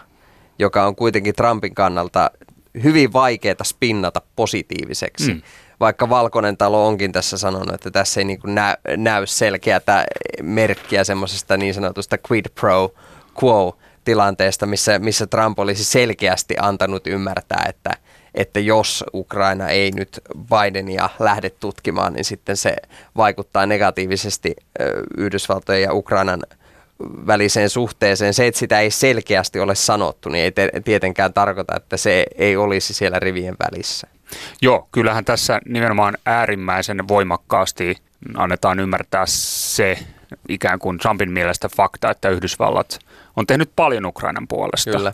joka 0.59 0.85
on 0.85 0.95
kuitenkin 0.95 1.35
Trumpin 1.35 1.75
kannalta 1.75 2.31
hyvin 2.83 3.13
vaikeaa 3.13 3.63
spinnata 3.63 4.21
positiiviseksi. 4.35 5.33
Mm. 5.33 5.41
Vaikka 5.79 6.09
Valkoinen 6.09 6.57
talo 6.57 6.87
onkin 6.87 7.11
tässä 7.11 7.37
sanonut, 7.37 7.75
että 7.75 7.91
tässä 7.91 8.21
ei 8.21 8.25
niin 8.25 8.39
näy, 8.43 8.75
näy 8.97 9.25
selkeätä 9.25 10.05
merkkiä 10.41 11.03
semmoisesta 11.03 11.57
niin 11.57 11.73
sanotusta 11.73 12.17
quid 12.31 12.45
pro 12.55 12.91
quo 13.43 13.77
tilanteesta, 14.05 14.65
missä, 14.65 14.99
missä 14.99 15.27
Trump 15.27 15.59
olisi 15.59 15.83
selkeästi 15.83 16.55
antanut 16.61 17.07
ymmärtää, 17.07 17.65
että, 17.69 17.89
että 18.33 18.59
jos 18.59 19.03
Ukraina 19.13 19.69
ei 19.69 19.91
nyt 19.91 20.21
Bidenia 20.37 21.09
lähde 21.19 21.49
tutkimaan, 21.49 22.13
niin 22.13 22.25
sitten 22.25 22.57
se 22.57 22.75
vaikuttaa 23.17 23.65
negatiivisesti 23.65 24.55
Yhdysvaltojen 25.17 25.81
ja 25.81 25.93
Ukrainan 25.93 26.43
väliseen 27.27 27.69
suhteeseen. 27.69 28.33
Se, 28.33 28.47
että 28.47 28.59
sitä 28.59 28.79
ei 28.79 28.91
selkeästi 28.91 29.59
ole 29.59 29.75
sanottu, 29.75 30.29
niin 30.29 30.43
ei 30.43 30.51
te- 30.51 30.71
tietenkään 30.83 31.33
tarkoita, 31.33 31.75
että 31.75 31.97
se 31.97 32.25
ei 32.35 32.57
olisi 32.57 32.93
siellä 32.93 33.19
rivien 33.19 33.55
välissä. 33.59 34.07
Joo, 34.61 34.87
kyllähän 34.91 35.25
tässä 35.25 35.59
nimenomaan 35.65 36.17
äärimmäisen 36.25 37.07
voimakkaasti 37.07 37.97
annetaan 38.37 38.79
ymmärtää 38.79 39.23
se 39.27 39.97
ikään 40.49 40.79
kuin 40.79 40.97
Trumpin 40.97 41.31
mielestä 41.31 41.69
fakta, 41.77 42.11
että 42.11 42.29
Yhdysvallat 42.29 42.99
on 43.35 43.47
tehnyt 43.47 43.71
paljon 43.75 44.05
Ukrainan 44.05 44.47
puolesta. 44.47 44.91
Kyllä. 44.91 45.13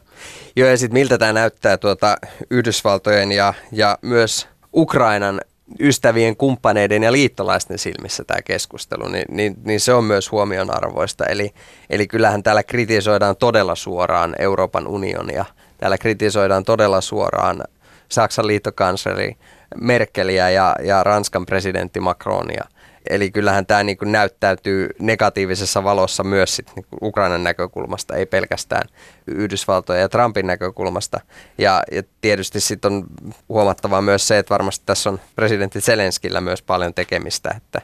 Joo, 0.55 0.69
ja 0.69 0.77
sitten 0.77 0.99
miltä 0.99 1.17
tämä 1.17 1.33
näyttää 1.33 1.77
tuota 1.77 2.17
Yhdysvaltojen 2.49 3.31
ja, 3.31 3.53
ja 3.71 3.97
myös 4.01 4.47
Ukrainan 4.73 5.41
ystävien, 5.79 6.37
kumppaneiden 6.37 7.03
ja 7.03 7.11
liittolaisten 7.11 7.77
silmissä 7.77 8.23
tämä 8.23 8.41
keskustelu, 8.41 9.07
niin, 9.07 9.25
niin, 9.29 9.55
niin 9.63 9.79
se 9.79 9.93
on 9.93 10.03
myös 10.03 10.31
huomionarvoista. 10.31 11.25
Eli, 11.25 11.51
eli 11.89 12.07
kyllähän 12.07 12.43
täällä 12.43 12.63
kritisoidaan 12.63 13.35
todella 13.35 13.75
suoraan 13.75 14.35
Euroopan 14.39 14.87
unionia. 14.87 15.45
Täällä 15.77 15.97
kritisoidaan 15.97 16.63
todella 16.63 17.01
suoraan 17.01 17.63
Saksan 18.09 18.47
liittokansleri 18.47 19.37
Merkeliä 19.81 20.49
ja, 20.49 20.75
ja 20.83 21.03
Ranskan 21.03 21.45
presidentti 21.45 21.99
Macronia– 21.99 22.65
Eli 23.09 23.31
kyllähän 23.31 23.65
tämä 23.65 23.83
niin 23.83 23.97
näyttäytyy 24.03 24.89
negatiivisessa 24.99 25.83
valossa 25.83 26.23
myös 26.23 26.55
sit 26.55 26.71
niin 26.75 26.85
Ukrainan 27.01 27.43
näkökulmasta, 27.43 28.15
ei 28.15 28.25
pelkästään 28.25 28.89
Yhdysvaltojen 29.27 30.01
ja 30.01 30.09
Trumpin 30.09 30.47
näkökulmasta. 30.47 31.19
Ja, 31.57 31.83
ja 31.91 32.03
tietysti 32.21 32.59
sitten 32.59 32.93
on 32.93 33.05
huomattava 33.49 34.01
myös 34.01 34.27
se, 34.27 34.37
että 34.37 34.53
varmasti 34.53 34.85
tässä 34.85 35.09
on 35.09 35.19
presidentti 35.35 35.81
Zelenskillä 35.81 36.41
myös 36.41 36.61
paljon 36.61 36.93
tekemistä, 36.93 37.53
että 37.57 37.81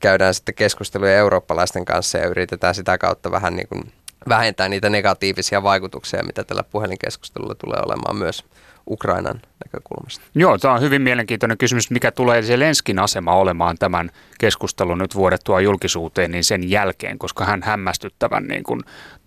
käydään 0.00 0.34
sitten 0.34 0.54
keskusteluja 0.54 1.16
eurooppalaisten 1.16 1.84
kanssa 1.84 2.18
ja 2.18 2.26
yritetään 2.26 2.74
sitä 2.74 2.98
kautta 2.98 3.30
vähän 3.30 3.56
niin 3.56 3.68
kuin 3.68 3.92
vähentää 4.28 4.68
niitä 4.68 4.90
negatiivisia 4.90 5.62
vaikutuksia, 5.62 6.22
mitä 6.22 6.44
tällä 6.44 6.62
puhelinkeskustelulla 6.62 7.54
tulee 7.54 7.80
olemaan 7.86 8.16
myös 8.16 8.44
Ukrainan 8.90 9.40
näkökulmasta. 9.64 10.24
Joo, 10.34 10.58
tämä 10.58 10.74
on 10.74 10.80
hyvin 10.80 11.02
mielenkiintoinen 11.02 11.58
kysymys, 11.58 11.90
mikä 11.90 12.12
tulee 12.12 12.42
Zelenskin 12.42 12.98
asema 12.98 13.34
olemaan 13.34 13.76
tämän 13.78 14.10
keskustelun 14.38 14.98
nyt 14.98 15.14
vuodettua 15.14 15.60
julkisuuteen 15.60 16.30
niin 16.30 16.44
sen 16.44 16.70
jälkeen, 16.70 17.18
koska 17.18 17.44
hän 17.44 17.62
hämmästyttävän 17.62 18.44
niin 18.44 18.62
kuin 18.62 18.80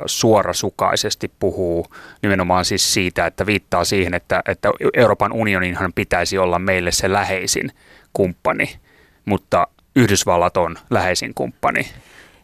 suorasukaisesti 0.06 1.32
puhuu 1.40 1.88
nimenomaan 2.22 2.66
siis 2.66 2.94
siitä, 2.94 3.26
että 3.26 3.46
viittaa 3.46 3.86
siihen, 3.86 4.14
että, 4.14 4.42
että 4.48 4.70
Euroopan 4.94 5.34
unioninhan 5.34 5.94
pitäisi 5.94 6.38
olla 6.38 6.60
meille 6.60 6.92
se 6.92 7.12
läheisin 7.12 7.72
kumppani, 8.14 8.80
mutta 9.26 9.68
Yhdysvallat 9.96 10.58
on 10.58 10.76
läheisin 10.90 11.34
kumppani. 11.34 11.88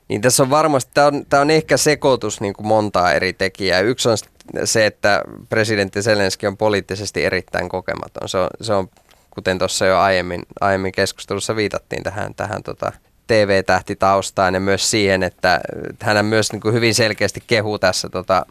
Niin 0.08 0.22
tässä 0.22 0.44
on 0.44 0.50
varmasti, 0.50 0.92
tämä 0.94 1.08
on, 1.08 1.26
tämä 1.30 1.42
on 1.42 1.50
ehkä 1.50 1.78
sekoitus 1.78 2.42
niin 2.42 2.54
kuin 2.54 2.68
montaa 2.68 3.14
eri 3.14 3.34
tekijää. 3.34 3.80
Yksi 3.80 4.10
on 4.10 4.18
se, 4.64 4.86
että 4.86 5.24
presidentti 5.50 6.02
Zelenski 6.02 6.48
on 6.48 6.58
poliittisesti 6.58 7.26
erittäin 7.26 7.70
kokematon. 7.70 8.30
Se 8.30 8.38
on, 8.38 8.50
se 8.62 8.74
on 8.74 8.90
kuten 9.32 9.60
tuossa 9.60 9.86
jo 9.86 10.00
aiemmin, 10.00 10.42
aiemmin 10.62 10.92
keskustelussa 10.92 11.56
viitattiin 11.56 12.04
tähän, 12.04 12.36
tähän 12.36 12.64
tota, 12.64 12.92
TV-tähtitaustaan 13.28 14.54
ja 14.54 14.60
myös 14.60 14.92
siihen, 14.92 15.24
että 15.24 15.62
hän 16.02 16.26
myös 16.26 16.52
niin 16.52 16.62
kuin 16.62 16.74
hyvin 16.74 16.96
selkeästi 16.96 17.44
kehuu 17.48 17.80
tässä 17.80 18.10
tota, 18.10 18.46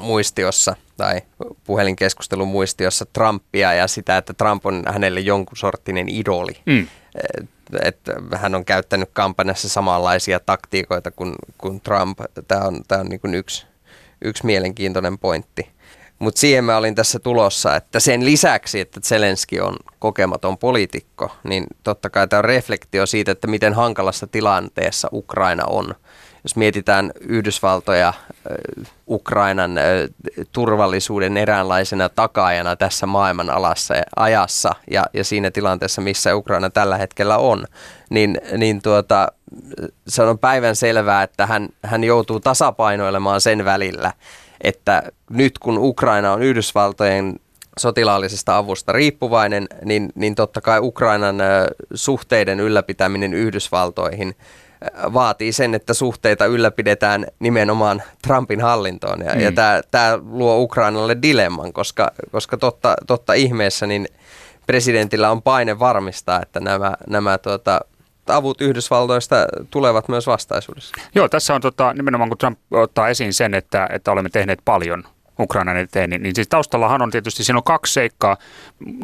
muistiossa 0.00 0.76
tai 0.96 1.20
puhelinkeskustelun 1.64 2.48
muistiossa 2.48 3.06
Trumpia 3.12 3.74
ja 3.74 3.88
sitä, 3.88 4.16
että 4.16 4.34
Trump 4.34 4.66
on 4.66 4.82
hänelle 4.88 5.20
jonkun 5.20 5.56
sorttinen 5.56 6.08
idoli. 6.08 6.52
Mm. 6.66 6.86
Että 7.82 8.12
hän 8.34 8.54
on 8.54 8.64
käyttänyt 8.64 9.10
kampanjassa 9.12 9.68
samanlaisia 9.68 10.40
taktiikoita 10.40 11.10
kuin, 11.10 11.34
kuin 11.58 11.80
Trump. 11.80 12.18
Tämä 12.48 12.60
on, 12.64 12.80
tämä 12.88 13.00
on 13.00 13.06
niin 13.06 13.20
kuin 13.20 13.34
yksi, 13.34 13.66
yksi 14.24 14.46
mielenkiintoinen 14.46 15.18
pointti. 15.18 15.74
Mutta 16.18 16.40
siihen 16.40 16.64
mä 16.64 16.76
olin 16.76 16.94
tässä 16.94 17.18
tulossa, 17.18 17.76
että 17.76 18.00
sen 18.00 18.24
lisäksi, 18.24 18.80
että 18.80 19.00
Zelenski 19.00 19.60
on 19.60 19.76
kokematon 19.98 20.58
poliitikko, 20.58 21.36
niin 21.44 21.66
totta 21.82 22.10
kai 22.10 22.28
tämä 22.28 22.38
on 22.38 22.44
reflektio 22.44 23.06
siitä, 23.06 23.32
että 23.32 23.46
miten 23.46 23.74
hankalassa 23.74 24.26
tilanteessa 24.26 25.08
Ukraina 25.12 25.64
on. 25.66 25.94
Jos 26.44 26.56
mietitään 26.56 27.12
Yhdysvaltoja 27.20 28.12
Ukrainan 29.08 29.70
turvallisuuden 30.52 31.36
eräänlaisena 31.36 32.08
takaajana 32.08 32.76
tässä 32.76 33.06
maailman 33.06 33.50
alassa 33.50 33.94
ja 33.94 34.02
ajassa 34.16 34.74
ja, 34.90 35.04
ja 35.14 35.24
siinä 35.24 35.50
tilanteessa, 35.50 36.00
missä 36.00 36.36
Ukraina 36.36 36.70
tällä 36.70 36.96
hetkellä 36.96 37.38
on, 37.38 37.64
niin, 38.10 38.38
niin 38.56 38.82
tuota, 38.82 39.32
se 40.08 40.22
on 40.22 40.38
päivän 40.38 40.76
selvää, 40.76 41.22
että 41.22 41.46
hän, 41.46 41.68
hän 41.82 42.04
joutuu 42.04 42.40
tasapainoilemaan 42.40 43.40
sen 43.40 43.64
välillä, 43.64 44.12
että 44.60 45.02
nyt 45.30 45.58
kun 45.58 45.78
Ukraina 45.78 46.32
on 46.32 46.42
Yhdysvaltojen 46.42 47.36
sotilaallisesta 47.78 48.56
avusta 48.56 48.92
riippuvainen, 48.92 49.66
niin, 49.84 50.12
niin 50.14 50.34
totta 50.34 50.60
kai 50.60 50.80
Ukrainan 50.80 51.36
suhteiden 51.94 52.60
ylläpitäminen 52.60 53.34
Yhdysvaltoihin 53.34 54.36
vaatii 55.12 55.52
sen, 55.52 55.74
että 55.74 55.94
suhteita 55.94 56.46
ylläpidetään 56.46 57.26
nimenomaan 57.38 58.02
Trumpin 58.26 58.60
hallintoon. 58.60 59.20
Ja, 59.20 59.34
mm. 59.34 59.40
ja 59.40 59.52
tämä 59.90 60.18
luo 60.30 60.58
Ukrainalle 60.58 61.16
dilemman, 61.22 61.72
koska, 61.72 62.10
koska 62.32 62.56
totta, 62.56 62.94
totta 63.06 63.32
ihmeessä 63.32 63.86
niin 63.86 64.08
presidentillä 64.66 65.30
on 65.30 65.42
paine 65.42 65.78
varmistaa, 65.78 66.42
että 66.42 66.60
nämä, 66.60 66.94
nämä 67.06 67.38
tuota, 67.38 67.80
avut 68.28 68.60
Yhdysvaltoista 68.60 69.36
tulevat 69.70 70.08
myös 70.08 70.26
vastaisuudessa. 70.26 70.94
Joo, 71.14 71.28
tässä 71.28 71.54
on 71.54 71.60
tota, 71.60 71.92
nimenomaan 71.92 72.30
kun 72.30 72.38
Trump 72.38 72.58
ottaa 72.70 73.08
esiin 73.08 73.32
sen, 73.32 73.54
että, 73.54 73.88
että 73.92 74.12
olemme 74.12 74.30
tehneet 74.30 74.58
paljon 74.64 75.04
Ukrainan 75.40 75.76
eteen, 75.76 76.10
niin, 76.10 76.22
niin 76.22 76.34
siis 76.34 76.48
taustallahan 76.48 77.02
on 77.02 77.10
tietysti, 77.10 77.44
siinä 77.44 77.58
on 77.58 77.64
kaksi 77.64 77.92
seikkaa. 77.92 78.36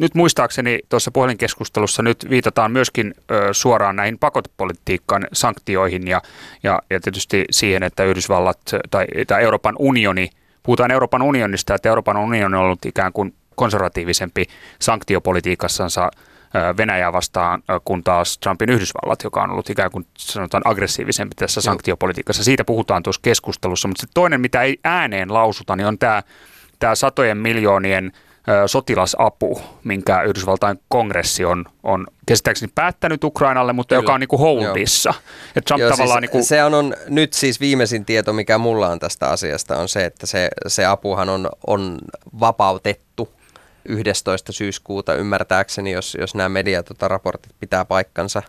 Nyt 0.01 0.15
muistaakseni 0.15 0.79
tuossa 0.89 1.11
puhelinkeskustelussa 1.11 2.03
nyt 2.03 2.27
viitataan 2.29 2.71
myöskin 2.71 3.13
ö, 3.31 3.49
suoraan 3.51 3.95
näihin 3.95 4.19
pakotepolitiikkaan, 4.19 5.27
sanktioihin 5.33 6.07
ja, 6.07 6.21
ja, 6.63 6.81
ja 6.89 6.99
tietysti 6.99 7.45
siihen, 7.51 7.83
että 7.83 8.03
Yhdysvallat 8.03 8.59
tai, 8.89 9.05
tai 9.27 9.43
Euroopan 9.43 9.75
unioni, 9.79 10.29
puhutaan 10.63 10.91
Euroopan 10.91 11.21
unionista, 11.21 11.75
että 11.75 11.89
Euroopan 11.89 12.17
unioni 12.17 12.55
on 12.55 12.61
ollut 12.61 12.85
ikään 12.85 13.13
kuin 13.13 13.33
konservatiivisempi 13.55 14.45
sanktiopolitiikassansa 14.79 16.11
Venäjää 16.77 17.13
vastaan, 17.13 17.63
kun 17.85 18.03
taas 18.03 18.37
Trumpin 18.37 18.69
Yhdysvallat, 18.69 19.23
joka 19.23 19.43
on 19.43 19.51
ollut 19.51 19.69
ikään 19.69 19.91
kuin 19.91 20.07
sanotaan 20.17 20.63
aggressiivisempi 20.65 21.35
tässä 21.35 21.61
sanktiopolitiikassa. 21.61 22.43
Siitä 22.43 22.63
puhutaan 22.65 23.03
tuossa 23.03 23.21
keskustelussa, 23.21 23.87
mutta 23.87 24.01
se 24.01 24.07
toinen, 24.13 24.41
mitä 24.41 24.61
ei 24.61 24.79
ääneen 24.83 25.33
lausuta, 25.33 25.75
niin 25.75 25.87
on 25.87 25.97
tämä, 25.97 26.23
tämä 26.79 26.95
satojen 26.95 27.37
miljoonien 27.37 28.11
sotilasapu, 28.65 29.61
minkä 29.83 30.21
Yhdysvaltain 30.21 30.79
kongressi 30.87 31.45
on, 31.45 31.65
on 31.83 32.07
käsittääkseni 32.27 32.71
päättänyt 32.75 33.23
Ukrainalle, 33.23 33.73
mutta 33.73 33.95
Kyllä. 33.95 34.03
joka 34.03 34.13
on 34.13 34.19
niin 34.19 34.27
kuin 34.27 34.39
holdissa. 34.39 35.13
Ja 35.55 35.61
Trump 35.61 35.79
Joo, 35.79 35.89
tavallaan 35.89 36.17
siis, 36.17 36.21
niin 36.21 36.31
kuin... 36.31 36.43
Se 36.43 36.63
on, 36.63 36.73
on 36.73 36.95
nyt 37.07 37.33
siis 37.33 37.59
viimeisin 37.59 38.05
tieto, 38.05 38.33
mikä 38.33 38.57
mulla 38.57 38.87
on 38.87 38.99
tästä 38.99 39.27
asiasta, 39.27 39.77
on 39.77 39.89
se, 39.89 40.05
että 40.05 40.25
se, 40.25 40.49
se 40.67 40.85
apuhan 40.85 41.29
on, 41.29 41.49
on 41.67 41.97
vapautettu 42.39 43.33
11. 43.85 44.51
syyskuuta 44.51 45.13
ymmärtääkseni, 45.15 45.91
jos, 45.91 46.17
jos 46.19 46.35
nämä 46.35 46.49
mediaraportit 46.49 47.47
tota, 47.47 47.59
pitää 47.59 47.85
paikkansa. 47.85 48.43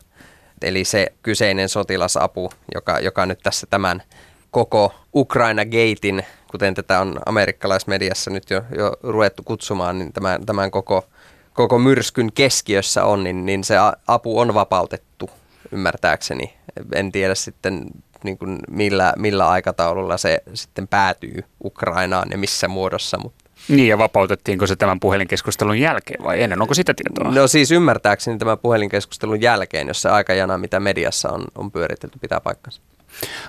Eli 0.63 0.85
se 0.85 1.13
kyseinen 1.23 1.69
sotilasapu, 1.69 2.51
joka, 2.75 2.99
joka 2.99 3.27
nyt 3.27 3.39
tässä 3.43 3.67
tämän 3.71 4.03
koko 4.51 4.95
Ukraina-geitin, 5.15 6.23
kuten 6.51 6.75
tätä 6.75 7.01
on 7.01 7.21
amerikkalaismediassa 7.27 8.31
nyt 8.31 8.51
jo, 8.51 8.63
jo 8.77 8.97
ruvettu 9.03 9.43
kutsumaan, 9.43 9.99
niin 9.99 10.13
tämän, 10.13 10.47
tämän 10.47 10.71
koko, 10.71 11.09
koko 11.53 11.79
myrskyn 11.79 12.33
keskiössä 12.33 13.05
on, 13.05 13.25
niin, 13.25 13.47
niin 13.47 13.65
se 13.65 13.75
apu 14.07 14.39
on 14.39 14.55
vapautettu 14.55 15.31
ymmärtääkseni. 15.73 16.55
En 16.95 17.13
tiedä 17.13 17.35
sitten 17.35 17.87
niin 18.25 18.39
kuin 18.39 18.59
millä, 18.71 19.13
millä 19.17 19.49
aikataululla 19.49 20.17
se 20.17 20.43
sitten 20.55 20.89
päätyy 20.89 21.45
Ukrainaan 21.65 22.29
ja 22.31 22.39
missä 22.39 22.69
muodossa, 22.69 23.19
mutta 23.19 23.42
niin 23.69 23.89
ja 23.89 23.99
vapautettiinko 23.99 24.67
se 24.67 24.77
tämän 24.77 25.01
puhelinkeskustelun 25.01 25.79
jälkeen 25.79 26.25
vai 26.25 26.43
ennen? 26.43 26.63
Onko 26.63 26.75
sitä 26.75 26.95
tietoa? 26.95 27.35
No 27.35 27.49
siis 27.49 27.71
ymmärtääkseni 27.71 28.39
tämän 28.39 28.59
puhelinkeskustelun 28.59 29.41
jälkeen, 29.41 29.89
jos 29.89 30.03
se 30.03 30.09
aikajana, 30.09 30.59
mitä 30.59 30.81
mediassa 30.81 31.31
on, 31.31 31.45
on 31.55 31.71
pyöritelty, 31.71 32.19
pitää 32.19 32.41
paikkansa. 32.41 32.83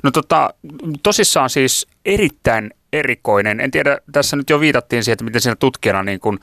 No 0.04 0.12
tota, 0.12 0.54
tosissaan 1.04 1.50
siis 1.50 1.88
erittäin 2.06 2.72
erikoinen. 2.94 3.60
En 3.60 3.72
tiedä, 3.72 3.98
tässä 4.12 4.36
nyt 4.36 4.50
jo 4.50 4.60
viitattiin 4.60 5.04
siihen, 5.04 5.14
että 5.14 5.26
miten 5.26 5.42
sinä 5.42 5.56
tutkijana 5.56 6.04
niin 6.04 6.20
kuin, 6.20 6.40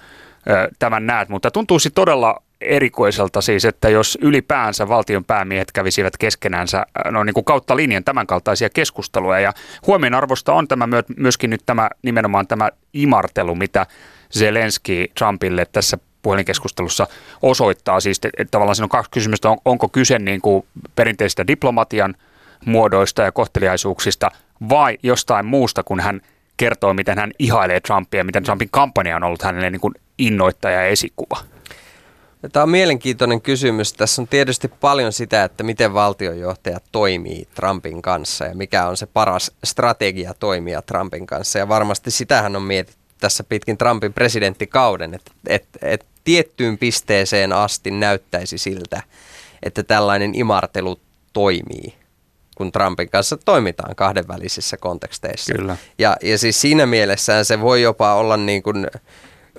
ö, 0.51 0.69
tämän 0.79 1.07
näet, 1.07 1.29
mutta 1.29 1.51
tuntuisi 1.51 1.91
todella 1.91 2.43
erikoiselta 2.61 3.41
siis, 3.41 3.65
että 3.65 3.89
jos 3.89 4.19
ylipäänsä 4.21 4.89
valtion 4.89 5.25
päämiehet 5.25 5.73
kävisivät 5.73 6.17
keskenänsä 6.17 6.87
no 7.11 7.25
niin 7.25 7.35
kuin 7.35 7.45
kautta 7.45 7.77
linjan 7.77 8.05
tämänkaltaisia 8.05 8.71
keskusteluja. 8.71 9.41
Ja 9.41 9.53
huomionarvosta 9.87 10.53
on 10.53 10.69
tämä 10.69 10.89
myöskin 11.17 11.51
nyt 11.51 11.63
tämä 11.67 11.91
nimenomaan 12.03 12.47
tämä 12.47 12.71
imartelu, 12.95 13.55
mitä 13.55 13.87
Zelenski 14.39 15.11
Trumpille 15.19 15.67
tässä 15.73 15.99
puhelinkeskustelussa 16.23 17.07
osoittaa. 17.43 18.01
Siis 18.01 18.21
että 18.25 18.51
tavallaan 18.51 18.77
siinä 18.77 18.85
on 18.85 18.91
kaksi 18.91 19.11
kysymystä. 19.11 19.51
On, 19.51 19.59
onko 19.65 19.89
kyse 19.89 20.19
niin 20.19 20.41
kuin 20.41 20.67
perinteistä 20.95 21.47
diplomatian 21.47 22.15
muodoista 22.65 23.23
ja 23.23 23.33
kohteliaisuuksista 23.33 24.31
vai 24.69 24.99
jostain 25.03 25.47
muusta, 25.47 25.83
kun 25.83 26.01
hän 26.01 26.21
kertoo, 26.57 26.95
miten 26.95 27.19
hän 27.19 27.33
ihailee 27.39 27.81
Trumpia, 27.81 28.25
miten 28.25 28.43
Trumpin 28.43 28.69
kampanja 28.71 29.17
on 29.17 29.25
ollut 29.25 29.43
hänelle 29.43 29.71
niin 29.71 29.81
kuin 29.81 29.95
innoittaja 30.19 30.81
ja 30.81 30.89
esikuva? 30.89 31.37
Tämä 32.53 32.63
on 32.63 32.71
mielenkiintoinen 32.71 33.41
kysymys. 33.41 33.93
Tässä 33.93 34.23
on 34.23 34.29
tietysti 34.29 34.69
paljon 34.69 35.13
sitä, 35.13 35.45
että 35.45 35.65
miten 35.65 35.95
valtionjohtaja 35.95 36.79
toimii 36.93 37.49
Trumpin 37.55 38.03
kanssa 38.03 38.45
ja 38.45 38.55
mikä 38.55 38.87
on 38.87 38.97
se 38.97 39.07
paras 39.07 39.51
strategia 39.65 40.35
toimia 40.35 40.83
Trumpin 40.83 41.27
kanssa. 41.27 41.59
Ja 41.59 41.69
varmasti 41.69 42.11
sitähän 42.11 42.57
on 42.57 42.63
mietitty 42.63 43.01
tässä 43.21 43.45
pitkin 43.45 43.79
Trumpin 43.79 44.13
presidenttikauden, 44.13 45.15
että, 45.15 45.31
että, 45.47 45.79
että 45.83 46.07
tiettyyn 46.25 46.79
pisteeseen 46.79 47.53
asti 47.53 47.91
näyttäisi 47.91 48.59
siltä, 48.59 49.03
että 49.63 49.83
tällainen 49.83 50.35
imartelu 50.35 51.01
toimii 51.33 52.01
kun 52.61 52.73
Trumpin 52.73 53.11
kanssa 53.11 53.37
toimitaan 53.37 53.97
kahdenvälisissä 53.97 54.77
konteksteissa. 54.77 55.53
Kyllä. 55.55 55.77
Ja, 55.99 56.17
ja 56.23 56.39
siis 56.39 56.61
siinä 56.61 56.87
mielessään 56.87 57.45
se 57.45 57.61
voi 57.61 57.83
jopa 57.83 58.15
olla 58.15 58.37
niin 58.37 58.63
kuin 58.63 58.87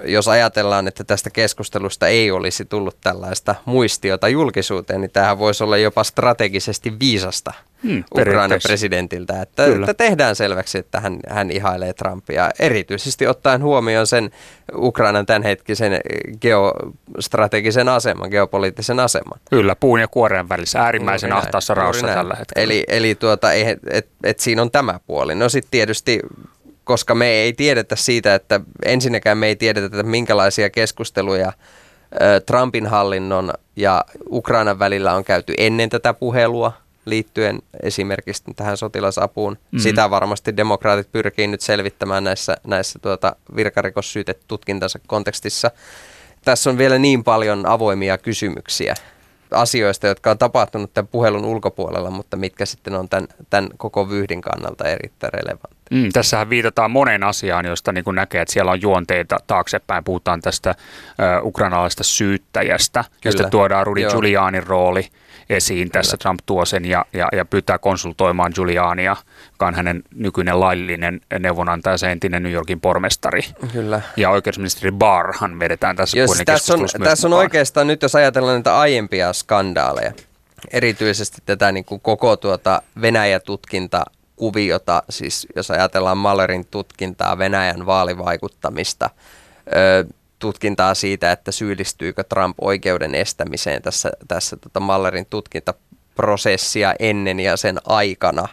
jos 0.05 0.27
ajatellaan, 0.27 0.87
että 0.87 1.03
tästä 1.03 1.29
keskustelusta 1.29 2.07
ei 2.07 2.31
olisi 2.31 2.65
tullut 2.65 2.97
tällaista 3.01 3.55
muistiota 3.65 4.27
julkisuuteen, 4.27 5.01
niin 5.01 5.11
tämähän 5.11 5.39
voisi 5.39 5.63
olla 5.63 5.77
jopa 5.77 6.03
strategisesti 6.03 6.99
viisasta 6.99 7.53
hmm, 7.83 8.03
Ukrainan 8.15 8.59
presidentiltä, 8.63 9.41
että, 9.41 9.65
että 9.65 9.93
tehdään 9.93 10.35
selväksi, 10.35 10.77
että 10.77 10.99
hän, 10.99 11.19
hän 11.29 11.51
ihailee 11.51 11.93
Trumpia, 11.93 12.49
erityisesti 12.59 13.27
ottaen 13.27 13.63
huomioon 13.63 14.07
sen 14.07 14.31
Ukrainan 14.75 15.25
tämänhetkisen 15.25 15.99
geostrategisen 16.41 17.89
aseman, 17.89 18.29
geopoliittisen 18.29 18.99
aseman. 18.99 19.39
Kyllä, 19.49 19.75
puun 19.75 19.99
ja 19.99 20.07
kuoreen 20.07 20.49
välissä, 20.49 20.79
äärimmäisen 20.79 21.33
ahtaassa 21.33 21.73
raossa 21.73 22.07
tällä 22.07 22.35
hetkellä. 22.35 22.63
Eli, 22.63 22.83
eli 22.87 23.15
tuota, 23.15 23.53
et, 23.53 23.79
et, 23.89 24.07
et 24.23 24.39
siinä 24.39 24.61
on 24.61 24.71
tämä 24.71 24.99
puoli. 25.07 25.35
No 25.35 25.49
sitten 25.49 25.71
tietysti 25.71 26.19
koska 26.91 27.15
me 27.15 27.27
ei 27.27 27.53
tiedetä 27.53 27.95
siitä, 27.95 28.35
että 28.35 28.59
ensinnäkään 28.85 29.37
me 29.37 29.47
ei 29.47 29.55
tiedetä, 29.55 29.85
että 29.85 30.03
minkälaisia 30.03 30.69
keskusteluja 30.69 31.53
Trumpin 32.45 32.87
hallinnon 32.87 33.53
ja 33.75 34.05
Ukrainan 34.31 34.79
välillä 34.79 35.13
on 35.13 35.23
käyty 35.23 35.53
ennen 35.57 35.89
tätä 35.89 36.13
puhelua 36.13 36.73
liittyen 37.05 37.59
esimerkiksi 37.83 38.43
tähän 38.55 38.77
sotilasapuun. 38.77 39.57
Mm. 39.71 39.79
Sitä 39.79 40.09
varmasti 40.09 40.57
demokraatit 40.57 41.11
pyrkii 41.11 41.47
nyt 41.47 41.61
selvittämään 41.61 42.23
näissä, 42.23 42.57
näissä 42.63 42.99
tuota 42.99 43.35
virkarikossyytetutkintansa 43.55 44.99
kontekstissa. 45.07 45.71
Tässä 46.45 46.69
on 46.69 46.77
vielä 46.77 46.97
niin 46.97 47.23
paljon 47.23 47.65
avoimia 47.65 48.17
kysymyksiä 48.17 48.95
asioista, 49.51 50.07
jotka 50.07 50.31
on 50.31 50.37
tapahtunut 50.37 50.93
tämän 50.93 51.07
puhelun 51.07 51.45
ulkopuolella, 51.45 52.09
mutta 52.09 52.37
mitkä 52.37 52.65
sitten 52.65 52.95
on 52.95 53.09
tämän, 53.09 53.27
tämän 53.49 53.69
koko 53.77 54.09
vyhdin 54.09 54.41
kannalta 54.41 54.87
erittäin 54.87 55.33
relevantteja. 55.33 55.81
Mm, 55.91 56.09
tässähän 56.13 56.49
viitataan 56.49 56.91
moneen 56.91 57.23
asiaan, 57.23 57.65
josta 57.65 57.91
niin 57.91 58.03
näkee, 58.13 58.41
että 58.41 58.53
siellä 58.53 58.71
on 58.71 58.81
juonteita 58.81 59.37
taaksepäin. 59.47 60.03
Puhutaan 60.03 60.41
tästä 60.41 60.75
ukrainalaisesta 61.43 62.03
syyttäjästä, 62.03 63.03
Kyllä. 63.03 63.17
josta 63.23 63.49
tuodaan 63.49 63.87
Rudy 63.87 64.01
Joo. 64.01 64.11
Giulianin 64.11 64.67
rooli 64.67 65.07
esiin. 65.51 65.91
Kyllä. 65.91 66.01
Tässä 66.01 66.17
Trump 66.17 66.39
tuo 66.45 66.65
sen 66.65 66.85
ja, 66.85 67.05
ja, 67.13 67.27
ja 67.31 67.45
pyytää 67.45 67.77
konsultoimaan 67.77 68.51
Giuliania, 68.55 69.15
joka 69.51 69.67
on 69.67 69.75
hänen 69.75 70.03
nykyinen 70.15 70.59
laillinen 70.59 71.21
neuvonantaja, 71.39 71.97
se 71.97 72.11
entinen 72.11 72.43
New 72.43 72.51
Yorkin 72.51 72.81
pormestari. 72.81 73.41
Kyllä. 73.71 74.01
Ja 74.17 74.29
oikeusministeri 74.29 74.91
Barrhan 74.91 75.59
vedetään 75.59 75.95
tässä 75.95 76.17
Jos, 76.17 76.41
tässä 76.45 76.73
on, 76.73 76.87
tässä 77.03 77.27
on 77.27 77.33
oikeastaan 77.33 77.87
nyt, 77.87 78.01
jos 78.01 78.15
ajatellaan 78.15 78.55
näitä 78.55 78.79
aiempia 78.79 79.33
skandaaleja, 79.33 80.11
erityisesti 80.71 81.37
tätä 81.45 81.71
niin 81.71 81.85
kuin 81.85 82.01
koko 82.01 82.37
tuota 82.37 82.81
Venäjä-tutkinta 83.01 84.05
kuviota, 84.35 85.03
siis 85.09 85.47
jos 85.55 85.71
ajatellaan 85.71 86.17
Mallerin 86.17 86.67
tutkintaa, 86.71 87.37
Venäjän 87.37 87.85
vaalivaikuttamista, 87.85 89.09
tutkintaa 90.41 90.93
siitä, 90.93 91.31
että 91.31 91.51
syyllistyykö 91.51 92.23
Trump 92.23 92.57
oikeuden 92.61 93.15
estämiseen 93.15 93.81
tässä, 93.81 94.11
tässä 94.27 94.57
tota 94.57 94.79
Mallerin 94.79 95.25
tutkintaprosessia 95.29 96.93
ennen 96.99 97.39
ja 97.39 97.57
sen 97.57 97.79
aikana, 97.85 98.47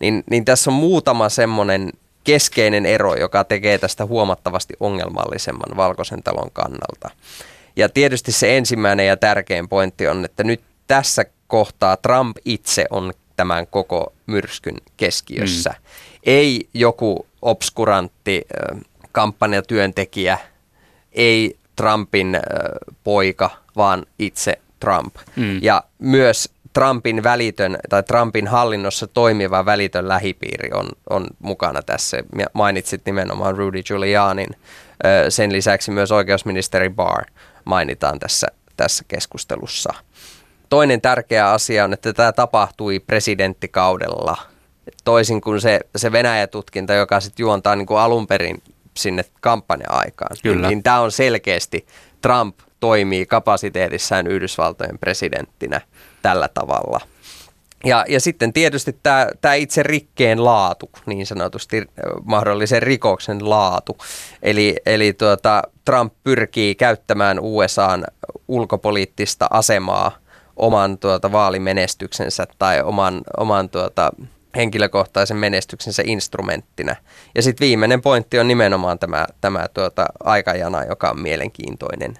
niin, 0.00 0.24
niin 0.30 0.44
tässä 0.44 0.70
on 0.70 0.74
muutama 0.74 1.28
semmoinen 1.28 1.92
keskeinen 2.24 2.86
ero, 2.86 3.14
joka 3.14 3.44
tekee 3.44 3.78
tästä 3.78 4.06
huomattavasti 4.06 4.74
ongelmallisemman 4.80 5.76
Valkoisen 5.76 6.22
talon 6.22 6.50
kannalta. 6.52 7.10
Ja 7.76 7.88
tietysti 7.88 8.32
se 8.32 8.56
ensimmäinen 8.56 9.06
ja 9.06 9.16
tärkein 9.16 9.68
pointti 9.68 10.08
on, 10.08 10.24
että 10.24 10.44
nyt 10.44 10.60
tässä 10.86 11.24
kohtaa 11.46 11.96
Trump 11.96 12.36
itse 12.44 12.86
on 12.90 13.12
tämän 13.36 13.66
koko 13.66 14.12
myrskyn 14.26 14.76
keskiössä. 14.96 15.70
Mm. 15.70 15.84
Ei 16.22 16.68
joku 16.74 17.26
obskurantti 17.42 18.46
kampanjatyöntekijä, 19.12 20.38
ei 21.16 21.58
Trumpin 21.76 22.40
poika, 23.04 23.50
vaan 23.76 24.06
itse 24.18 24.58
Trump. 24.80 25.14
Mm. 25.36 25.62
Ja 25.62 25.84
myös 25.98 26.50
Trumpin 26.72 27.22
välitön 27.22 27.78
tai 27.88 28.02
Trumpin 28.02 28.46
hallinnossa 28.46 29.06
toimiva 29.06 29.66
välitön 29.66 30.08
lähipiiri 30.08 30.70
on, 30.74 30.88
on 31.10 31.26
mukana 31.38 31.82
tässä. 31.82 32.16
Mainitsit 32.52 33.02
nimenomaan 33.06 33.56
Rudy 33.56 33.82
Giulianin. 33.82 34.48
Sen 35.28 35.52
lisäksi 35.52 35.90
myös 35.90 36.12
oikeusministeri 36.12 36.90
Barr 36.90 37.24
mainitaan 37.64 38.18
tässä, 38.18 38.46
tässä 38.76 39.04
keskustelussa. 39.08 39.94
Toinen 40.68 41.00
tärkeä 41.00 41.50
asia 41.50 41.84
on, 41.84 41.92
että 41.92 42.12
tämä 42.12 42.32
tapahtui 42.32 43.00
presidenttikaudella. 43.00 44.36
Toisin 45.04 45.40
kuin 45.40 45.60
se, 45.60 45.80
se 45.96 46.12
Venäjä-tutkinta, 46.12 46.94
joka 46.94 47.20
sitten 47.20 47.44
juontaa 47.44 47.76
niin 47.76 47.86
kuin 47.86 48.00
alun 48.00 48.26
perin 48.26 48.62
sinne 48.96 49.24
kampanja-aikaan. 49.40 50.36
Kyllä. 50.42 50.56
Niin, 50.56 50.68
niin 50.68 50.82
tämä 50.82 51.00
on 51.00 51.12
selkeästi, 51.12 51.86
Trump 52.22 52.58
toimii 52.80 53.26
kapasiteetissaan 53.26 54.26
Yhdysvaltojen 54.26 54.98
presidenttinä 54.98 55.80
tällä 56.22 56.48
tavalla. 56.54 57.00
Ja, 57.84 58.04
ja 58.08 58.20
sitten 58.20 58.52
tietysti 58.52 58.98
tämä, 59.02 59.28
tämä 59.40 59.54
itse 59.54 59.82
rikkeen 59.82 60.44
laatu, 60.44 60.90
niin 61.06 61.26
sanotusti 61.26 61.84
mahdollisen 62.24 62.82
rikoksen 62.82 63.50
laatu. 63.50 63.96
Eli, 64.42 64.76
eli 64.86 65.12
tuota, 65.12 65.62
Trump 65.84 66.14
pyrkii 66.24 66.74
käyttämään 66.74 67.40
USAn 67.40 68.04
ulkopoliittista 68.48 69.46
asemaa– 69.50 70.12
oman 70.56 70.98
tuota, 70.98 71.32
vaalimenestyksensä 71.32 72.46
tai 72.58 72.82
oman, 72.82 73.20
oman 73.36 73.68
tuota, 73.68 74.10
henkilökohtaisen 74.56 75.36
menestyksensä 75.36 76.02
instrumenttina. 76.06 76.96
Ja 77.34 77.42
sitten 77.42 77.66
viimeinen 77.66 78.02
pointti 78.02 78.38
on 78.38 78.48
nimenomaan 78.48 78.98
tämä, 78.98 79.26
tämä 79.40 79.66
tuota, 79.74 80.06
aikajana, 80.24 80.84
joka 80.84 81.10
on 81.10 81.20
mielenkiintoinen, 81.20 82.14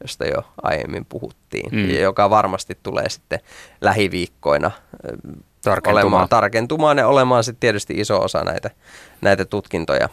josta 0.00 0.26
jo 0.26 0.42
aiemmin 0.62 1.04
puhuttiin, 1.04 1.70
mm. 1.72 1.90
ja 1.90 2.00
joka 2.00 2.30
varmasti 2.30 2.78
tulee 2.82 3.08
sitten 3.08 3.40
lähiviikkoina 3.80 4.70
tarkentumaan. 5.64 6.04
Olemaan, 6.04 6.28
tarkentumaan 6.28 6.98
ja 6.98 7.06
olemaan 7.06 7.44
sitten 7.44 7.60
tietysti 7.60 7.94
iso 8.00 8.22
osa 8.22 8.44
näitä, 8.44 8.70
näitä 9.20 9.44
tutkintoja 9.44 10.08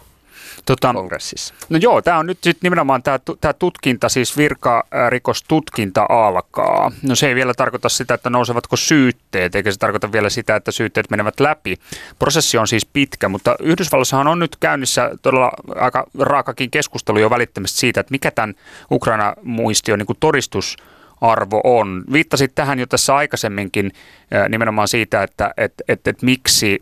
tota, 0.65 0.94
kongressissa. 0.94 1.54
No 1.70 1.78
joo, 1.78 2.02
tämä 2.02 2.18
on 2.18 2.26
nyt 2.26 2.38
sitten 2.41 2.60
nimenomaan 2.63 3.04
tämä 3.04 3.54
tutkinta, 3.60 4.10
siis 4.10 4.38
virkarikostutkinta 4.38 6.06
alkaa. 6.10 6.91
No 7.04 7.15
se 7.15 7.28
ei 7.28 7.36
vielä 7.36 7.54
tarkoita 7.54 7.89
sitä, 7.89 8.13
että 8.13 8.30
nousevatko 8.30 8.76
syytteet, 8.76 9.56
eikä 9.56 9.72
se 9.72 9.80
tarkoita 9.80 10.12
vielä 10.12 10.30
sitä, 10.30 10.56
että 10.56 10.72
syytteet 10.72 11.10
menevät 11.10 11.39
läpi. 11.39 11.76
Prosessi 12.20 12.58
on 12.58 12.68
siis 12.68 12.86
pitkä, 12.86 13.30
mutta 13.30 13.56
Yhdysvalloissahan 13.60 14.28
on 14.28 14.39
nyt 14.39 14.56
käynnissä 14.56 15.12
todella 15.22 15.52
aika 15.76 16.08
raakakin 16.20 16.72
keskustelu 16.72 17.20
jo 17.20 17.30
välittömästi 17.30 17.80
siitä, 17.80 18.00
että 18.00 18.12
mikä 18.12 18.32
tämän 18.32 18.56
Ukraina-muistion 18.91 20.00
niin 20.00 20.18
todistus 20.20 20.78
arvo 21.22 21.62
on. 21.63 22.04
Viittasit 22.12 22.56
tähän 22.56 22.80
jo 22.80 22.86
tässä 22.86 23.15
aikaisemminkin 23.15 23.91
nimenomaan 24.50 24.88
siitä, 24.88 25.24
että 25.24 25.54
et, 25.58 25.74
et, 25.88 26.08
et 26.08 26.22
miksi 26.22 26.80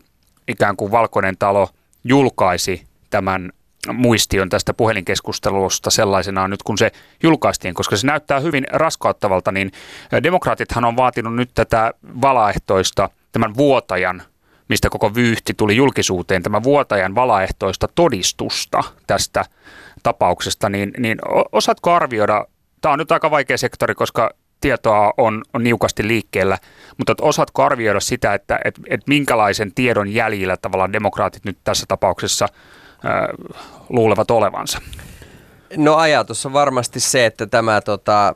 ikään 0.48 0.76
kuin 0.76 0.92
Valkoinen 0.92 1.36
talo 1.38 1.68
julkaisi 2.04 2.82
tämän 3.10 3.52
muistion 3.92 4.48
tästä 4.48 4.74
puhelinkeskustelusta 4.74 5.90
sellaisenaan 5.90 6.50
nyt, 6.50 6.62
kun 6.62 6.78
se 6.78 6.92
julkaistiin, 7.22 7.74
koska 7.74 7.96
se 7.96 8.06
näyttää 8.06 8.40
hyvin 8.40 8.66
raskauttavalta, 8.72 9.52
niin 9.52 9.72
demokraatithan 10.22 10.84
on 10.84 10.96
vaatinut 10.96 11.36
nyt 11.36 11.50
tätä 11.54 11.94
valaehtoista, 12.20 13.10
tämän 13.32 13.56
vuotajan, 13.56 14.22
mistä 14.68 14.90
koko 14.90 15.14
vyyhti 15.14 15.54
tuli 15.54 15.76
julkisuuteen, 15.76 16.42
tämän 16.42 16.62
vuotajan 16.62 17.14
valaehtoista 17.14 17.88
todistusta 17.94 18.84
tästä 19.06 19.44
tapauksesta, 20.02 20.68
niin, 20.68 20.90
niin 20.98 21.18
osaatko 21.52 21.92
arvioida, 21.92 22.46
tämä 22.80 22.92
on 22.92 22.98
nyt 22.98 23.12
aika 23.12 23.30
vaikea 23.30 23.58
sektori, 23.58 23.94
koska 23.94 24.30
tietoa 24.60 25.12
on, 25.16 25.42
on 25.54 25.64
niukasti 25.64 26.08
liikkeellä, 26.08 26.58
mutta 26.98 27.14
osaatko 27.20 27.62
arvioida 27.62 28.00
sitä, 28.00 28.34
että 28.34 28.58
et, 28.64 28.74
et 28.90 29.00
minkälaisen 29.06 29.74
tiedon 29.74 30.14
jäljillä 30.14 30.56
tavallaan 30.56 30.92
demokraatit 30.92 31.44
nyt 31.44 31.58
tässä 31.64 31.86
tapauksessa– 31.88 32.48
luulevat 33.88 34.30
olevansa? 34.30 34.80
No 35.76 35.96
ajatus 35.96 36.46
on 36.46 36.52
varmasti 36.52 37.00
se, 37.00 37.26
että 37.26 37.46
tämä 37.46 37.80
tota, 37.80 38.34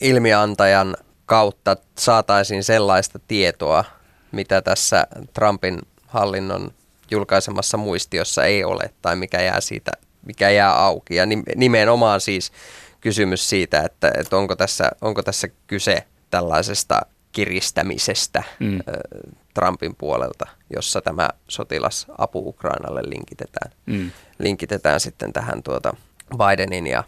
ilmiantajan 0.00 0.96
kautta 1.26 1.76
saataisiin 1.98 2.64
sellaista 2.64 3.18
tietoa, 3.28 3.84
mitä 4.32 4.62
tässä 4.62 5.06
Trumpin 5.34 5.78
hallinnon 6.06 6.70
julkaisemassa 7.10 7.76
muistiossa 7.76 8.44
ei 8.44 8.64
ole 8.64 8.90
tai 9.02 9.16
mikä 9.16 9.42
jää 9.42 9.60
siitä, 9.60 9.92
mikä 10.26 10.50
jää 10.50 10.84
auki. 10.84 11.14
Ja 11.14 11.26
nimenomaan 11.56 12.20
siis 12.20 12.52
kysymys 13.00 13.48
siitä, 13.48 13.82
että, 13.82 14.12
että 14.18 14.36
onko, 14.36 14.56
tässä, 14.56 14.90
onko 15.00 15.22
tässä 15.22 15.48
kyse 15.66 16.04
tällaisesta 16.30 17.00
kiristämisestä 17.32 18.42
mm. 18.60 18.78
Trumpin 19.56 19.96
puolelta, 19.96 20.46
jossa 20.74 21.00
tämä 21.00 21.28
sotilasapu 21.48 22.48
Ukrainalle 22.48 23.02
linkitetään, 23.04 23.72
mm. 23.86 24.10
linkitetään 24.38 25.00
sitten 25.00 25.32
tähän 25.32 25.62
tuota 25.62 25.96
Bidenin 26.36 26.86
ja 26.86 27.04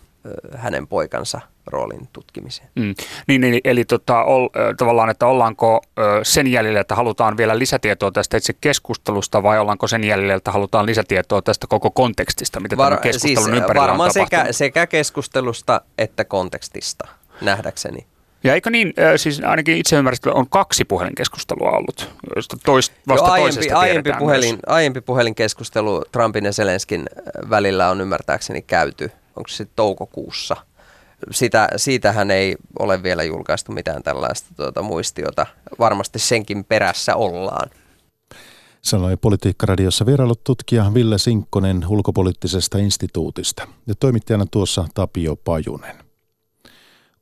hänen 0.56 0.86
poikansa 0.86 1.40
roolin 1.66 2.08
tutkimiseen. 2.12 2.68
Mm. 2.74 2.94
Niin, 3.26 3.40
niin, 3.40 3.60
eli 3.64 3.84
tota, 3.84 4.24
ol, 4.24 4.48
tavallaan, 4.76 5.10
että 5.10 5.26
ollaanko 5.26 5.80
sen 6.22 6.46
jäljellä, 6.46 6.80
että 6.80 6.94
halutaan 6.94 7.36
vielä 7.36 7.58
lisätietoa 7.58 8.12
tästä 8.12 8.36
itse 8.36 8.52
keskustelusta 8.52 9.42
vai 9.42 9.58
ollaanko 9.58 9.88
sen 9.88 10.04
jäljellä, 10.04 10.34
että 10.34 10.52
halutaan 10.52 10.86
lisätietoa 10.86 11.42
tästä 11.42 11.66
koko 11.66 11.90
kontekstista, 11.90 12.60
mitä 12.60 12.76
Var, 12.76 12.90
tämän 12.90 13.02
keskustelun 13.02 13.44
siis, 13.44 13.56
ympärillä 13.56 13.86
varmaan 13.86 14.08
on 14.08 14.12
sekä, 14.12 14.46
sekä 14.50 14.86
keskustelusta 14.86 15.80
että 15.98 16.24
kontekstista, 16.24 17.08
nähdäkseni. 17.40 18.06
Ja 18.44 18.54
eikö 18.54 18.70
niin, 18.70 18.94
siis 19.16 19.40
ainakin 19.40 19.76
itse 19.76 19.96
ymmärrän, 19.96 20.18
on 20.34 20.48
kaksi 20.48 20.84
puhelinkeskustelua 20.84 21.70
ollut, 21.70 22.14
joista 22.34 22.56
toist, 22.64 22.92
vasta 23.08 23.26
Joo, 23.26 23.32
aiempi, 23.32 23.70
aiempi, 23.70 24.10
puhelin, 24.18 24.58
aiempi 24.66 25.00
puhelinkeskustelu 25.00 26.04
Trumpin 26.12 26.44
ja 26.44 26.52
Zelenskin 26.52 27.06
välillä 27.50 27.90
on 27.90 28.00
ymmärtääkseni 28.00 28.62
käyty, 28.62 29.10
onko 29.36 29.48
se 29.48 29.66
toukokuussa. 29.76 30.56
Sitä, 31.30 31.68
siitähän 31.76 32.30
ei 32.30 32.56
ole 32.78 33.02
vielä 33.02 33.22
julkaistu 33.22 33.72
mitään 33.72 34.02
tällaista 34.02 34.48
tuota, 34.56 34.82
muistiota. 34.82 35.46
Varmasti 35.78 36.18
senkin 36.18 36.64
perässä 36.64 37.16
ollaan. 37.16 37.70
Sanoi 38.82 39.16
Politiikkaradiossa 39.16 40.06
vierailut 40.06 40.44
tutkija 40.44 40.94
Ville 40.94 41.18
Sinkkonen 41.18 41.84
ulkopoliittisesta 41.88 42.78
instituutista 42.78 43.68
ja 43.86 43.94
toimittajana 43.94 44.46
tuossa 44.50 44.84
Tapio 44.94 45.36
Pajunen. 45.36 46.07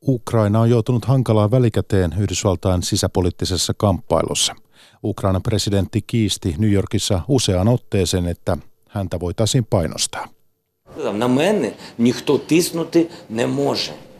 Ukraina 0.08 0.60
on 0.60 0.70
joutunut 0.70 1.04
hankalaan 1.04 1.50
välikäteen 1.50 2.14
Yhdysvaltain 2.18 2.82
sisäpoliittisessa 2.82 3.72
kamppailussa. 3.76 4.54
Ukrainan 5.04 5.42
presidentti 5.42 6.02
kiisti 6.06 6.54
New 6.58 6.72
Yorkissa 6.72 7.20
useaan 7.28 7.68
otteeseen, 7.68 8.26
että 8.26 8.56
häntä 8.88 9.20
voitaisiin 9.20 9.64
painostaa. 9.64 10.28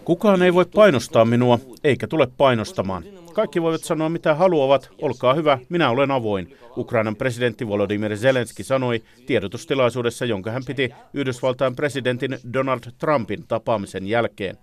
Kukaan 0.05 0.43
ei 0.43 0.55
voi 0.55 0.65
painostaa 0.75 1.25
minua, 1.25 1.59
eikä 1.85 2.07
tule 2.07 2.27
painostamaan. 2.37 3.05
Kaikki 3.33 3.63
voivat 3.63 3.85
sanoa 3.85 4.09
mitä 4.09 4.35
haluavat, 4.35 4.91
olkaa 5.03 5.35
hyvä, 5.35 5.59
minä 5.69 5.91
olen 5.91 6.11
avoin. 6.11 6.57
Ukrainan 6.77 7.17
presidentti 7.17 7.69
Volodymyr 7.69 8.17
Zelenski 8.17 8.65
sanoi 8.65 9.03
tiedotustilaisuudessa, 9.27 10.25
jonka 10.25 10.51
hän 10.51 10.63
piti 10.67 10.91
Yhdysvaltain 11.15 11.77
presidentin 11.77 12.39
Donald 12.53 12.81
Trumpin 12.99 13.45
tapaamisen 13.49 14.07
jälkeen. 14.07 14.59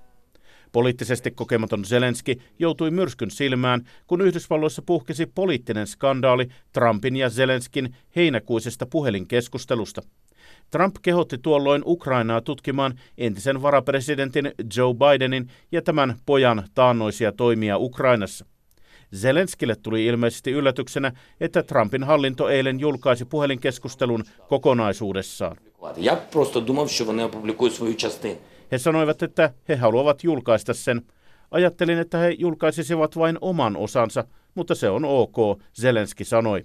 Poliittisesti 0.73 1.31
kokematon 1.31 1.85
Zelenski 1.85 2.39
joutui 2.59 2.91
myrskyn 2.91 3.31
silmään, 3.31 3.89
kun 4.07 4.21
Yhdysvalloissa 4.21 4.83
puhkesi 4.83 5.27
poliittinen 5.27 5.87
skandaali 5.87 6.49
Trumpin 6.73 7.17
ja 7.17 7.31
Zelenskin 7.31 7.97
heinäkuisesta 8.17 8.87
puhelinkeskustelusta. 8.87 10.03
Trump 10.71 10.97
kehotti 11.03 11.39
tuolloin 11.39 11.83
Ukrainaa 11.87 12.41
tutkimaan 12.41 12.99
entisen 13.19 13.63
varapresidentin 13.63 14.53
Joe 14.77 14.95
Bidenin 14.95 15.49
ja 15.73 15.83
tämän 15.83 16.17
pojan 16.27 16.69
taannoisia 16.75 17.33
toimia 17.33 17.79
Ukrainassa. 17.79 18.47
Zelenskille 19.17 19.77
tuli 19.77 20.07
ilmeisesti 20.07 20.51
yllätyksenä, 20.51 21.13
että 21.41 21.63
Trumpin 21.63 22.05
hallinto 22.05 22.49
eilen 22.49 22.81
julkaisi 22.81 23.25
puhelinkeskustelun 23.25 24.25
kokonaisuudessaan. 24.49 25.57
Я 25.97 26.17
просто 26.17 26.61
думав, 26.61 26.91
що 26.91 27.05
вони 27.05 27.25
опублікують 27.25 27.75
свою 27.75 27.95
частину. 27.95 28.37
He 28.73 28.79
sanoivat, 28.79 29.23
että 29.23 29.51
he 29.69 29.77
haluavat 29.77 30.25
julkaista 30.25 30.75
sen. 30.75 31.03
Ajattelin, 31.51 31.99
että 31.99 32.19
he 32.19 32.31
julkaisisivat 32.39 33.17
vain 33.17 33.39
oman 33.41 33.77
osansa, 33.77 34.25
mutta 34.55 34.75
se 34.75 34.91
on 34.91 35.05
ok, 35.05 35.37
Zelenski 35.81 36.25
sanoi. 36.25 36.65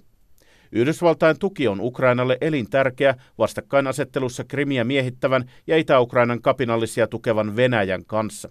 Yhdysvaltain 0.72 1.38
tuki 1.38 1.68
on 1.68 1.80
Ukrainalle 1.80 2.38
elintärkeä 2.40 3.14
vastakkainasettelussa 3.38 4.44
Krimiä 4.44 4.84
miehittävän 4.84 5.44
ja 5.66 5.76
Itä-Ukrainan 5.76 6.42
kapinallisia 6.42 7.06
tukevan 7.06 7.56
Venäjän 7.56 8.04
kanssa. 8.06 8.48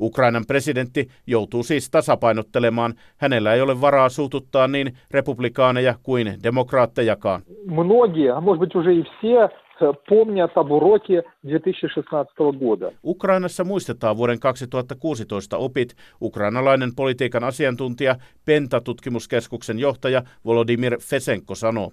Ukrainan 0.00 0.44
presidentti 0.46 1.08
joutuu 1.26 1.62
siis 1.62 1.90
tasapainottelemaan. 1.90 2.94
Hänellä 3.16 3.54
ei 3.54 3.60
ole 3.60 3.80
varaa 3.80 4.08
suututtaa 4.08 4.68
niin 4.68 4.92
republikaaneja 5.10 5.94
kuin 6.02 6.38
demokraattejakaan. 6.42 7.42
Многие, 7.66 8.40
может 8.40 8.60
быть 8.60 8.74
уже 8.74 8.92
и 8.94 9.02
все 9.02 9.48
помнят 10.08 10.56
об 10.56 10.70
уроке 10.70 11.22
2016 11.42 12.58
года. 12.58 12.92
Ukrainassa 13.04 13.64
muistetaan 13.64 14.16
vuoden 14.16 14.40
2016 14.40 15.56
opit. 15.56 15.94
Ukrainalainen 16.20 16.94
politiikan 16.96 17.44
asiantuntija, 17.44 18.16
Penta-tutkimuskeskuksen 18.44 19.78
johtaja 19.78 20.22
Volodymyr 20.44 21.00
Fesenko 21.00 21.54
sanoo. 21.54 21.92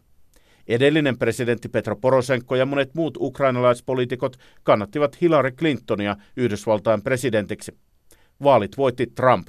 Edellinen 0.67 1.17
presidentti 1.17 1.69
Petro 1.69 1.95
Poroshenko 1.95 2.55
ja 2.55 2.65
monet 2.65 2.95
muut 2.95 3.17
ukrainalaispoliitikot 3.19 4.37
kannattivat 4.63 5.21
Hillary 5.21 5.51
Clintonia 5.51 6.15
Yhdysvaltain 6.37 7.03
presidentiksi. 7.03 7.71
Vaalit 8.43 8.77
voitti 8.77 9.07
Trump. 9.07 9.47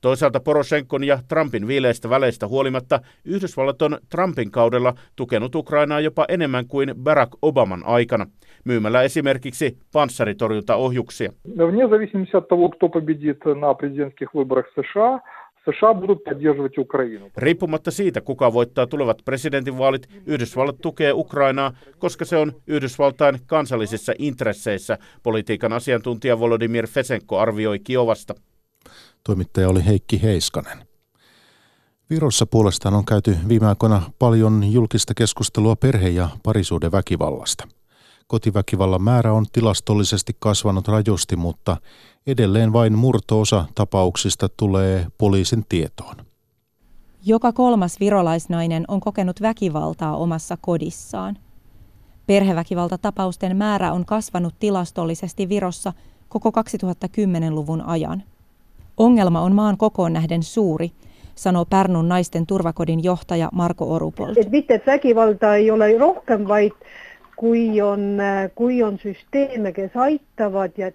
Toisaalta 0.00 0.40
Poroshenkon 0.40 1.04
ja 1.04 1.18
Trumpin 1.28 1.66
viileistä 1.66 2.10
väleistä 2.10 2.46
huolimatta 2.46 3.00
Yhdysvallat 3.24 3.82
on 3.82 3.98
Trumpin 4.10 4.50
kaudella 4.50 4.94
tukenut 5.16 5.54
Ukrainaa 5.54 6.00
jopa 6.00 6.24
enemmän 6.28 6.66
kuin 6.66 6.94
Barack 7.02 7.32
Obaman 7.42 7.82
aikana, 7.86 8.26
myymällä 8.64 9.02
esimerkiksi 9.02 9.78
panssaritorjuntaohjuksia. 9.92 11.32
Вне 11.56 11.88
зависимости 11.88 12.36
от 12.36 12.48
того, 12.48 12.68
кто 12.68 12.88
победит 12.88 13.44
на 13.60 13.74
президентских 13.74 14.34
выборах 14.34 14.66
США, 14.74 15.20
США 15.64 15.94
будут 15.94 16.24
поддерживать 16.24 16.78
Украину. 16.78 17.30
Riippumatta 17.36 17.90
siitä, 17.90 18.20
kuka 18.20 18.52
voittaa 18.52 18.86
tulevat 18.86 19.18
presidentinvaalit, 19.24 20.08
Yhdysvallat 20.26 20.76
tukee 20.82 21.12
Ukrainaa, 21.12 21.72
koska 21.98 22.24
se 22.24 22.36
on 22.36 22.52
Yhdysvaltain 22.66 23.38
kansallisissa 23.46 24.12
intresseissä, 24.18 24.98
politiikan 25.22 25.72
asiantuntija 25.72 26.38
Volodymyr 26.38 26.86
Fesenko 26.86 27.38
arvioi 27.38 27.78
Kiovasta. 27.78 28.34
Toimittaja 29.23 29.69
oli 29.69 29.85
Heikki 29.85 30.21
Heiskanen. 30.21 30.87
Virossa 32.09 32.45
puolestaan 32.45 32.95
on 32.95 33.05
käyty 33.05 33.37
viime 33.47 33.67
aikoina 33.67 34.01
paljon 34.19 34.71
julkista 34.71 35.13
keskustelua 35.13 35.75
perhe- 35.75 36.09
ja 36.09 36.29
parisuuden 36.43 36.91
väkivallasta. 36.91 37.67
Kotiväkivallan 38.27 39.01
määrä 39.01 39.33
on 39.33 39.45
tilastollisesti 39.51 40.35
kasvanut 40.39 40.87
rajusti, 40.87 41.35
mutta 41.35 41.77
edelleen 42.27 42.73
vain 42.73 42.97
murtoosa 42.97 43.65
tapauksista 43.75 44.49
tulee 44.49 45.07
poliisin 45.17 45.65
tietoon. 45.69 46.15
Joka 47.25 47.51
kolmas 47.51 47.99
virolaisnainen 47.99 48.85
on 48.87 48.99
kokenut 48.99 49.41
väkivaltaa 49.41 50.15
omassa 50.15 50.57
kodissaan. 50.61 51.37
Perheväkivaltatapausten 52.25 53.57
määrä 53.57 53.93
on 53.93 54.05
kasvanut 54.05 54.55
tilastollisesti 54.59 55.49
Virossa 55.49 55.93
koko 56.29 56.49
2010-luvun 56.49 57.81
ajan. 57.81 58.23
Ongelma 59.01 59.41
on 59.41 59.55
maan 59.55 59.77
kokoon 59.77 60.13
nähden 60.13 60.43
suuri, 60.43 60.91
sanoo 61.35 61.65
Pärnun 61.65 62.09
naisten 62.09 62.45
turvakodin 62.47 63.03
johtaja 63.03 63.49
Marko 63.53 63.93
Orupolt. 63.93 64.37
Et 64.37 64.51
mitte, 64.51 64.73
et 64.73 64.87
väkivalta 64.87 65.55
ei 65.55 65.71
ole 65.71 65.97
rohkem, 65.97 66.47
vaid 66.47 66.71
kui 67.35 67.81
on, 67.81 68.17
kui 68.55 68.83
on 68.83 68.97
systeeme, 68.97 69.71
kes 69.71 69.91
aitavad 69.97 70.71
ja 70.77 70.91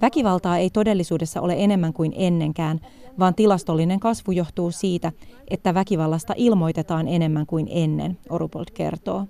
Väkivaltaa 0.00 0.58
ei 0.58 0.70
todellisuudessa 0.70 1.40
ole 1.40 1.54
enemmän 1.58 1.92
kuin 1.92 2.12
ennenkään, 2.16 2.80
vaan 3.18 3.34
tilastollinen 3.34 4.00
kasvu 4.00 4.32
johtuu 4.32 4.70
siitä, 4.70 5.12
että 5.50 5.74
väkivallasta 5.74 6.34
ilmoitetaan 6.36 7.08
enemmän 7.08 7.46
kuin 7.46 7.68
ennen, 7.70 8.18
Orupold 8.30 8.66
kertoo. 8.74 9.26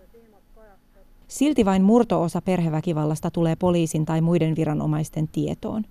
Silti 1.28 1.64
vain 1.64 1.82
murtoosa 1.82 2.42
perheväkivallasta 2.42 3.30
tulee 3.30 3.56
poliisin 3.56 4.04
tai 4.04 4.20
muiden 4.20 4.56
viranomaisten 4.56 5.28
tietoon. 5.28 5.84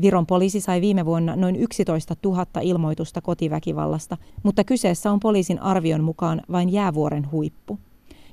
Viron 0.00 0.26
poliisi 0.26 0.60
sai 0.60 0.80
viime 0.80 1.06
vuonna 1.06 1.36
noin 1.36 1.56
11 1.56 2.14
000 2.24 2.46
ilmoitusta 2.62 3.20
kotiväkivallasta, 3.20 4.16
mutta 4.42 4.64
kyseessä 4.64 5.10
on 5.10 5.20
poliisin 5.20 5.62
arvion 5.62 6.04
mukaan 6.04 6.42
vain 6.52 6.72
jäävuoren 6.72 7.30
huippu. 7.32 7.78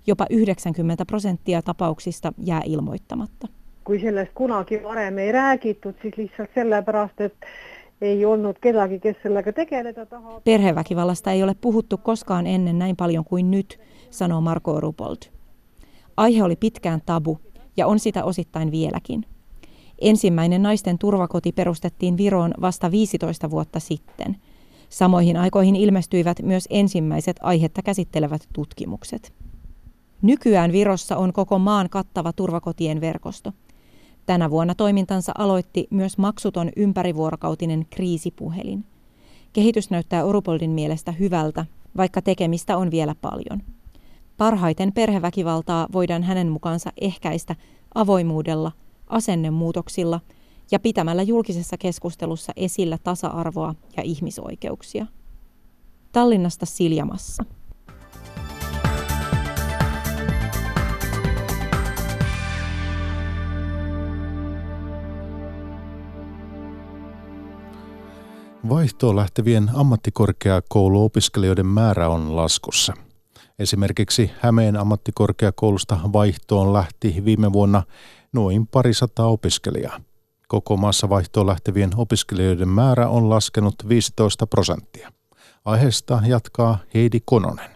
Jopa 0.08 0.26
90 0.30 1.06
prosenttia 1.06 1.62
tapauksista 1.62 2.34
jää 2.38 2.62
ilmoittamatta. 2.66 3.48
Kui 3.84 4.00
sellest 4.00 4.32
kunagi 4.36 4.84
varem 4.84 5.18
ei 5.18 5.32
räägitud, 5.32 5.94
siis 6.02 6.18
lihtsalt 6.18 6.50
sellepärast, 6.56 7.22
että 7.22 7.48
ei 8.02 8.26
ollut 8.26 8.60
kedagi, 8.60 9.00
kes 9.00 9.16
sellega 9.24 9.54
tegeleda 9.54 10.06
tahab. 10.06 10.44
Perheväkivallasta 10.44 11.32
ei 11.32 11.44
ole 11.44 11.56
puhuttu 11.62 11.98
koskaan 11.98 12.48
ennen 12.48 12.80
näin 12.80 12.96
paljon 12.96 13.26
kuin 13.26 13.52
nyt, 13.52 13.80
sanoo 14.10 14.42
Marko 14.42 14.80
Rupold. 14.80 15.18
Aihe 16.18 16.44
oli 16.44 16.56
pitkään 16.56 17.02
tabu 17.06 17.40
ja 17.78 17.88
on 17.88 18.00
sitä 18.00 18.24
osittain 18.24 18.72
vieläkin. 18.72 19.26
Ensimmäinen 20.02 20.64
naisten 20.64 20.98
turvakoti 20.98 21.52
perustettiin 21.52 22.18
Viroon 22.18 22.54
vasta 22.62 22.92
15 22.92 23.50
vuotta 23.50 23.80
sitten. 23.80 24.38
Samoihin 24.90 25.38
aikoihin 25.38 25.76
ilmestyivät 25.76 26.42
myös 26.44 26.68
ensimmäiset 26.70 27.38
aihetta 27.42 27.82
käsittelevät 27.82 28.48
tutkimukset. 28.54 29.34
Nykyään 30.22 30.72
Virossa 30.72 31.18
on 31.18 31.34
koko 31.34 31.60
maan 31.60 31.90
kattava 31.90 32.34
turvakotien 32.34 33.02
verkosto. 33.02 33.54
Tänä 34.26 34.50
vuonna 34.50 34.76
toimintansa 34.76 35.32
aloitti 35.38 35.88
myös 35.90 36.18
maksuton 36.18 36.70
ympärivuorokautinen 36.76 37.86
kriisipuhelin. 37.90 38.86
Kehitys 39.54 39.90
näyttää 39.90 40.26
Orupoldin 40.26 40.72
mielestä 40.72 41.12
hyvältä, 41.12 41.66
vaikka 41.98 42.22
tekemistä 42.22 42.78
on 42.78 42.92
vielä 42.92 43.16
paljon. 43.22 43.62
Parhaiten 44.38 44.92
perheväkivaltaa 44.94 45.88
voidaan 45.94 46.24
hänen 46.24 46.50
mukaansa 46.50 46.92
ehkäistä 47.02 47.56
avoimuudella, 47.96 48.72
asennemuutoksilla 49.10 50.20
ja 50.72 50.80
pitämällä 50.80 51.22
julkisessa 51.22 51.78
keskustelussa 51.78 52.54
esillä 52.56 52.98
tasa-arvoa 53.04 53.76
ja 53.98 54.04
ihmisoikeuksia. 54.04 55.06
Tallinnasta 56.12 56.66
Siljamassa. 56.66 57.44
Vaihtoon 68.70 69.16
lähtevien 69.16 69.70
ammattikorkeakouluopiskelijoiden 69.74 71.66
määrä 71.66 72.10
on 72.10 72.36
laskussa. 72.36 72.94
Esimerkiksi 73.60 74.32
Hämeen 74.40 74.76
ammattikorkeakoulusta 74.76 76.00
vaihtoon 76.14 76.74
lähti 76.74 77.26
viime 77.26 77.54
vuonna 77.54 77.84
noin 78.34 78.68
parisataa 78.68 79.28
opiskelijaa. 79.28 80.02
Koko 80.48 80.78
maassa 80.78 81.10
vaihtoon 81.10 81.48
lähtevien 81.48 81.90
opiskelijoiden 81.96 82.68
määrä 82.68 83.08
on 83.08 83.30
laskenut 83.30 83.76
15 83.90 84.48
prosenttia. 84.48 85.12
Aiheesta 85.66 86.22
jatkaa 86.28 86.78
Heidi 86.94 87.20
Kononen. 87.26 87.70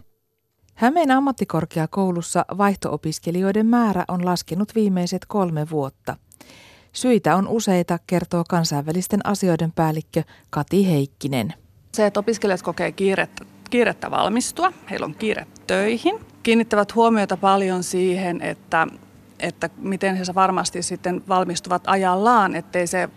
Hämeen 0.73 1.11
ammattikorkeakoulussa 1.11 2.45
vaihtoopiskelijoiden 2.57 3.65
määrä 3.65 4.05
on 4.07 4.25
laskenut 4.25 4.75
viimeiset 4.75 5.25
kolme 5.25 5.69
vuotta. 5.69 6.17
Syitä 6.91 7.35
on 7.35 7.47
useita, 7.47 7.99
kertoo 8.07 8.43
kansainvälisten 8.49 9.25
asioiden 9.25 9.71
päällikkö 9.71 10.23
Kati 10.49 10.89
Heikkinen. 10.89 11.53
Se, 11.93 12.05
että 12.05 12.19
opiskelijat 12.19 12.61
kokee 12.61 12.91
kiirettä, 12.91 13.45
kiirettä 13.69 14.11
valmistua, 14.11 14.71
heillä 14.89 15.05
on 15.05 15.15
kiire 15.15 15.47
töihin, 15.67 16.19
kiinnittävät 16.43 16.95
huomiota 16.95 17.37
paljon 17.37 17.83
siihen, 17.83 18.41
että, 18.41 18.87
että 19.43 19.69
miten 19.77 20.15
he 20.15 20.23
varmasti 20.36 20.84
sitten 20.84 21.23
valmistuvat 21.27 21.84
ajallaan, 21.88 22.56
ettei 22.56 22.88
se 22.88 23.10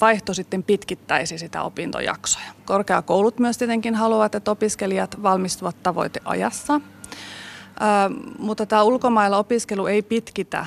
vaihto 0.00 0.34
sitten 0.34 0.62
pitkittäisi 0.62 1.38
sitä 1.38 1.62
opintojaksoja. 1.62 2.52
Korkeakoulut 2.64 3.38
myös 3.38 3.58
tietenkin 3.58 3.94
haluavat, 3.94 4.34
että 4.34 4.50
opiskelijat 4.50 5.22
valmistuvat 5.22 5.82
tavoiteajassa, 5.82 6.80
mutta 8.38 8.66
tämä 8.66 8.82
ulkomailla 8.82 9.38
opiskelu 9.38 9.86
ei 9.86 10.02
pitkitä 10.02 10.66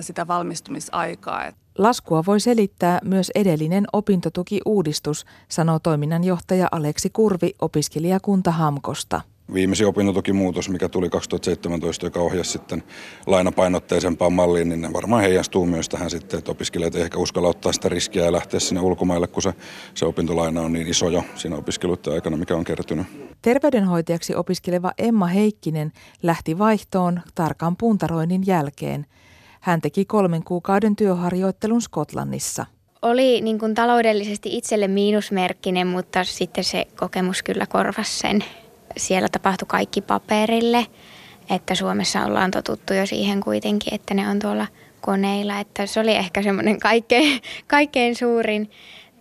sitä 0.00 0.26
valmistumisaikaa. 0.26 1.52
Laskua 1.78 2.22
voi 2.26 2.40
selittää 2.40 2.98
myös 3.04 3.30
edellinen 3.34 3.84
opintotukiuudistus, 3.92 5.26
sanoo 5.48 5.78
toiminnanjohtaja 5.78 6.68
Aleksi 6.72 7.10
Kurvi 7.10 7.54
opiskelijakunta 7.60 8.50
Hamkosta. 8.50 9.20
Viimeisin 9.54 9.86
opintotukimuutos, 9.86 10.68
mikä 10.68 10.88
tuli 10.88 11.10
2017, 11.10 12.06
joka 12.06 12.20
ohjasi 12.20 12.50
sitten 12.50 12.82
lainapainotteisempaan 13.26 14.32
malliin, 14.32 14.68
niin 14.68 14.80
ne 14.80 14.92
varmaan 14.92 15.22
heijastuu 15.22 15.66
myös 15.66 15.88
tähän 15.88 16.10
sitten, 16.10 16.38
että 16.38 16.50
opiskelijat 16.50 16.94
ei 16.94 17.02
ehkä 17.02 17.18
uskalla 17.18 17.48
ottaa 17.48 17.72
sitä 17.72 17.88
riskiä 17.88 18.24
ja 18.24 18.32
lähteä 18.32 18.60
sinne 18.60 18.80
ulkomaille, 18.80 19.26
kun 19.26 19.42
se, 19.42 19.54
se 19.94 20.06
opintolaina 20.06 20.60
on 20.60 20.72
niin 20.72 20.86
iso 20.86 21.08
jo 21.08 21.24
siinä 21.34 21.56
opiskeluiden 21.56 22.12
aikana, 22.12 22.36
mikä 22.36 22.56
on 22.56 22.64
kertynyt. 22.64 23.06
Terveydenhoitajaksi 23.42 24.34
opiskeleva 24.34 24.92
Emma 24.98 25.26
Heikkinen 25.26 25.92
lähti 26.22 26.58
vaihtoon 26.58 27.20
tarkan 27.34 27.76
puntaroinnin 27.76 28.42
jälkeen– 28.46 29.06
hän 29.60 29.80
teki 29.80 30.04
kolmen 30.04 30.44
kuukauden 30.44 30.96
työharjoittelun 30.96 31.82
Skotlannissa. 31.82 32.66
Oli 33.02 33.40
niin 33.40 33.58
kuin 33.58 33.74
taloudellisesti 33.74 34.56
itselle 34.56 34.88
miinusmerkkinen, 34.88 35.86
mutta 35.86 36.24
sitten 36.24 36.64
se 36.64 36.86
kokemus 36.96 37.42
kyllä 37.42 37.66
korvasi 37.66 38.18
sen. 38.18 38.44
Siellä 38.98 39.28
tapahtui 39.28 39.66
kaikki 39.68 40.00
paperille, 40.00 40.86
että 41.50 41.74
Suomessa 41.74 42.24
ollaan 42.24 42.50
totuttu 42.50 42.94
jo 42.94 43.06
siihen 43.06 43.40
kuitenkin, 43.40 43.94
että 43.94 44.14
ne 44.14 44.28
on 44.28 44.38
tuolla 44.38 44.66
koneilla. 45.00 45.60
Että 45.60 45.86
se 45.86 46.00
oli 46.00 46.14
ehkä 46.14 46.42
semmoinen 46.42 46.80
kaikkein, 46.80 47.40
kaikkein 47.66 48.16
suurin 48.16 48.70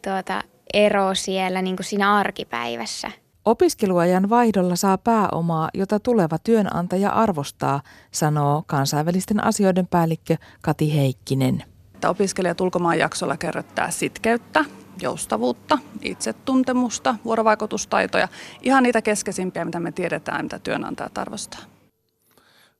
tuota, 0.03 0.43
ero 0.73 1.15
siellä 1.15 1.61
niin 1.61 1.75
kuin 1.75 1.85
siinä 1.85 2.15
arkipäivässä. 2.15 3.11
Opiskeluajan 3.45 4.29
vaihdolla 4.29 4.75
saa 4.75 4.97
pääomaa, 4.97 5.69
jota 5.73 5.99
tuleva 5.99 6.37
työnantaja 6.37 7.09
arvostaa, 7.09 7.81
sanoo 8.11 8.63
kansainvälisten 8.67 9.43
asioiden 9.43 9.87
päällikkö 9.87 10.37
Kati 10.61 10.95
Heikkinen. 10.95 11.63
Opiskelijat 12.05 12.61
ulkomaan 12.61 12.99
jaksolla 12.99 13.37
kerryttää 13.37 13.91
sitkeyttä, 13.91 14.65
joustavuutta, 15.01 15.77
itsetuntemusta, 16.01 17.15
vuorovaikutustaitoja, 17.25 18.27
ihan 18.61 18.83
niitä 18.83 19.01
keskeisimpiä, 19.01 19.65
mitä 19.65 19.79
me 19.79 19.91
tiedetään, 19.91 20.45
mitä 20.45 20.59
työnantajat 20.59 21.17
arvostaa. 21.17 21.59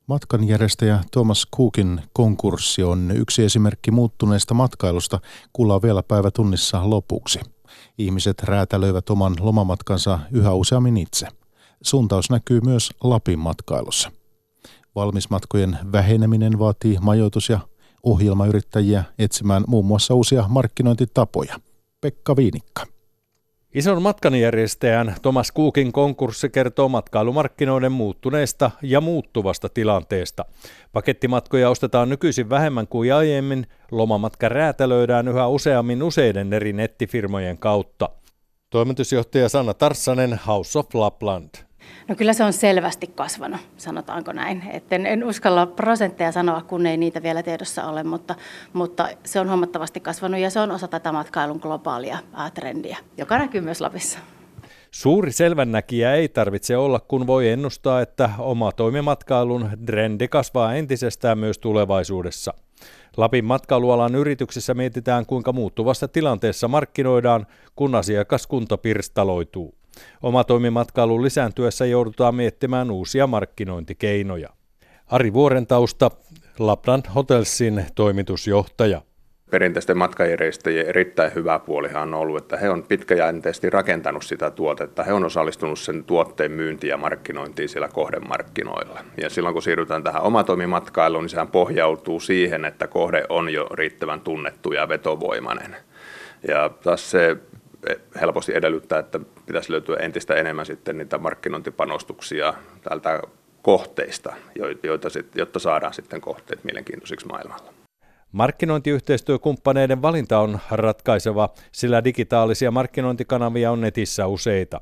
Matkanjärjestäjä 0.06 0.98
Thomas 1.10 1.46
Cookin 1.56 2.00
konkurssi 2.12 2.82
on 2.82 3.10
yksi 3.14 3.44
esimerkki 3.44 3.90
muuttuneesta 3.90 4.54
matkailusta. 4.54 5.20
Kuullaan 5.52 5.82
vielä 5.82 6.02
päivä 6.02 6.30
tunnissa 6.30 6.90
lopuksi. 6.90 7.40
Ihmiset 7.98 8.42
räätälöivät 8.42 9.10
oman 9.10 9.34
lomamatkansa 9.40 10.18
yhä 10.32 10.52
useammin 10.52 10.96
itse. 10.96 11.26
Suuntaus 11.82 12.30
näkyy 12.30 12.60
myös 12.60 12.90
Lapin 13.00 13.38
matkailussa. 13.38 14.12
Valmismatkojen 14.94 15.78
väheneminen 15.92 16.58
vaatii 16.58 16.98
majoitus- 17.00 17.48
ja 17.48 17.60
ohjelmayrittäjiä 18.02 19.04
etsimään 19.18 19.64
muun 19.66 19.84
muassa 19.84 20.14
uusia 20.14 20.44
markkinointitapoja. 20.48 21.60
Pekka 22.00 22.36
Viinikka. 22.36 22.86
Ison 23.74 24.02
matkanjärjestäjän 24.02 25.14
Thomas 25.22 25.52
Cookin 25.52 25.92
konkurssi 25.92 26.48
kertoo 26.48 26.88
matkailumarkkinoiden 26.88 27.92
muuttuneesta 27.92 28.70
ja 28.82 29.00
muuttuvasta 29.00 29.68
tilanteesta. 29.68 30.44
Pakettimatkoja 30.92 31.70
ostetaan 31.70 32.08
nykyisin 32.08 32.50
vähemmän 32.50 32.86
kuin 32.86 33.14
aiemmin, 33.14 33.66
lomamatka 33.90 34.48
räätälöidään 34.48 35.28
yhä 35.28 35.48
useammin 35.48 36.02
useiden 36.02 36.52
eri 36.52 36.72
nettifirmojen 36.72 37.58
kautta. 37.58 38.08
Toimitusjohtaja 38.70 39.48
Sanna 39.48 39.74
Tarssanen, 39.74 40.40
House 40.46 40.78
of 40.78 40.94
Lapland. 40.94 41.50
No 42.08 42.14
kyllä 42.14 42.32
se 42.32 42.44
on 42.44 42.52
selvästi 42.52 43.06
kasvanut, 43.06 43.60
sanotaanko 43.76 44.32
näin. 44.32 44.62
Et 44.72 44.92
en, 44.92 45.06
en 45.06 45.24
uskalla 45.24 45.66
prosentteja 45.66 46.32
sanoa, 46.32 46.62
kun 46.62 46.86
ei 46.86 46.96
niitä 46.96 47.22
vielä 47.22 47.42
tiedossa 47.42 47.84
ole, 47.84 48.04
mutta, 48.04 48.34
mutta 48.72 49.08
se 49.24 49.40
on 49.40 49.48
huomattavasti 49.48 50.00
kasvanut 50.00 50.40
ja 50.40 50.50
se 50.50 50.60
on 50.60 50.70
osa 50.70 50.88
tätä 50.88 51.12
matkailun 51.12 51.58
globaalia 51.62 52.18
trendiä, 52.54 52.98
joka 53.16 53.38
näkyy 53.38 53.60
myös 53.60 53.80
Lapissa. 53.80 54.18
Suuri 54.90 55.32
selvännäkijä 55.32 56.14
ei 56.14 56.28
tarvitse 56.28 56.76
olla, 56.76 57.00
kun 57.00 57.26
voi 57.26 57.48
ennustaa, 57.48 58.00
että 58.00 58.30
oma 58.38 58.72
toimimatkailun 58.72 59.70
trendi 59.86 60.28
kasvaa 60.28 60.74
entisestään 60.74 61.38
myös 61.38 61.58
tulevaisuudessa. 61.58 62.54
Lapin 63.16 63.44
matkailualan 63.44 64.14
yrityksissä 64.14 64.74
mietitään, 64.74 65.26
kuinka 65.26 65.52
muuttuvassa 65.52 66.08
tilanteessa 66.08 66.68
markkinoidaan, 66.68 67.46
kun 67.76 67.94
asiakaskunta 67.94 68.78
pirstaloituu. 68.78 69.77
Oma 70.22 70.44
toimimatkailun 70.44 71.22
lisääntyessä 71.22 71.86
joudutaan 71.86 72.34
miettimään 72.34 72.90
uusia 72.90 73.26
markkinointikeinoja. 73.26 74.48
Ari 75.06 75.32
Vuorentausta, 75.32 76.10
Lapland 76.58 77.04
Hotelsin 77.14 77.84
toimitusjohtaja 77.94 79.02
perinteisten 79.50 79.98
matkajärjestäjien 79.98 80.86
erittäin 80.86 81.34
hyvä 81.34 81.58
puolihan 81.58 82.02
on 82.02 82.14
ollut, 82.14 82.42
että 82.42 82.56
he 82.56 82.70
on 82.70 82.82
pitkäjänteisesti 82.82 83.70
rakentanut 83.70 84.22
sitä 84.22 84.50
tuotetta. 84.50 85.02
He 85.02 85.12
on 85.12 85.24
osallistunut 85.24 85.78
sen 85.78 86.04
tuotteen 86.04 86.52
myyntiin 86.52 86.88
ja 86.88 86.96
markkinointiin 86.96 87.68
siellä 87.68 87.88
kohdemarkkinoilla. 87.88 89.00
Ja 89.22 89.30
silloin 89.30 89.52
kun 89.52 89.62
siirrytään 89.62 90.02
tähän 90.02 90.22
omatoimimatkailuun, 90.22 91.24
niin 91.24 91.30
sehän 91.30 91.48
pohjautuu 91.48 92.20
siihen, 92.20 92.64
että 92.64 92.86
kohde 92.86 93.24
on 93.28 93.52
jo 93.52 93.66
riittävän 93.72 94.20
tunnettu 94.20 94.72
ja 94.72 94.88
vetovoimainen. 94.88 95.76
Ja 96.48 96.68
taas 96.68 97.10
se 97.10 97.36
helposti 98.20 98.56
edellyttää, 98.56 98.98
että 98.98 99.20
pitäisi 99.46 99.72
löytyä 99.72 99.96
entistä 99.96 100.34
enemmän 100.34 100.66
sitten 100.66 100.98
niitä 100.98 101.18
markkinointipanostuksia 101.18 102.54
tältä 102.82 103.22
kohteista, 103.62 104.34
joita, 104.54 105.08
jotta 105.34 105.58
saadaan 105.58 105.94
sitten 105.94 106.20
kohteet 106.20 106.64
mielenkiintoisiksi 106.64 107.26
maailmalla. 107.26 107.72
Markkinointiyhteistyökumppaneiden 108.32 110.02
valinta 110.02 110.38
on 110.38 110.58
ratkaiseva, 110.70 111.48
sillä 111.72 112.04
digitaalisia 112.04 112.70
markkinointikanavia 112.70 113.70
on 113.70 113.80
netissä 113.80 114.26
useita. 114.26 114.80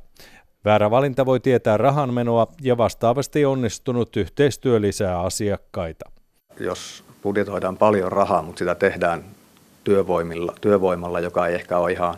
Väärä 0.64 0.90
valinta 0.90 1.26
voi 1.26 1.40
tietää 1.40 1.76
rahanmenoa 1.76 2.46
ja 2.62 2.76
vastaavasti 2.76 3.44
onnistunut 3.44 4.16
yhteistyö 4.16 4.80
lisää 4.80 5.20
asiakkaita. 5.20 6.10
Jos 6.60 7.04
budjetoidaan 7.22 7.76
paljon 7.76 8.12
rahaa, 8.12 8.42
mutta 8.42 8.58
sitä 8.58 8.74
tehdään 8.74 9.24
työvoimilla, 9.84 10.54
työvoimalla, 10.60 11.20
joka 11.20 11.46
ei 11.46 11.54
ehkä 11.54 11.78
ole 11.78 11.92
ihan 11.92 12.14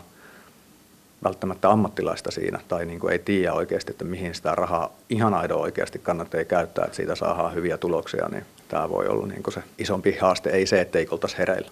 välttämättä 1.23 1.69
ammattilaista 1.69 2.31
siinä 2.31 2.59
tai 2.67 2.85
niin 2.85 2.99
kuin 2.99 3.11
ei 3.11 3.19
tiedä 3.19 3.53
oikeasti, 3.53 3.91
että 3.91 4.05
mihin 4.05 4.35
sitä 4.35 4.55
rahaa 4.55 4.95
ihan 5.09 5.33
aidoa 5.33 5.61
oikeasti 5.61 5.99
kannattaa 5.99 6.43
käyttää, 6.43 6.85
että 6.85 6.95
siitä 6.95 7.15
saadaan 7.15 7.53
hyviä 7.53 7.77
tuloksia, 7.77 8.29
niin 8.31 8.45
tämä 8.67 8.89
voi 8.89 9.07
olla 9.07 9.27
niin 9.27 9.43
kuin 9.43 9.53
se 9.53 9.63
isompi 9.77 10.17
haaste, 10.17 10.49
ei 10.49 10.65
se, 10.65 10.81
ettei 10.81 11.07
oltaisi 11.11 11.37
hereillä. 11.37 11.69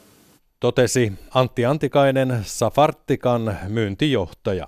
Totesi 0.60 1.14
Antti 1.34 1.66
Antikainen, 1.66 2.40
Safartikan 2.44 3.58
myyntijohtaja. 3.68 4.68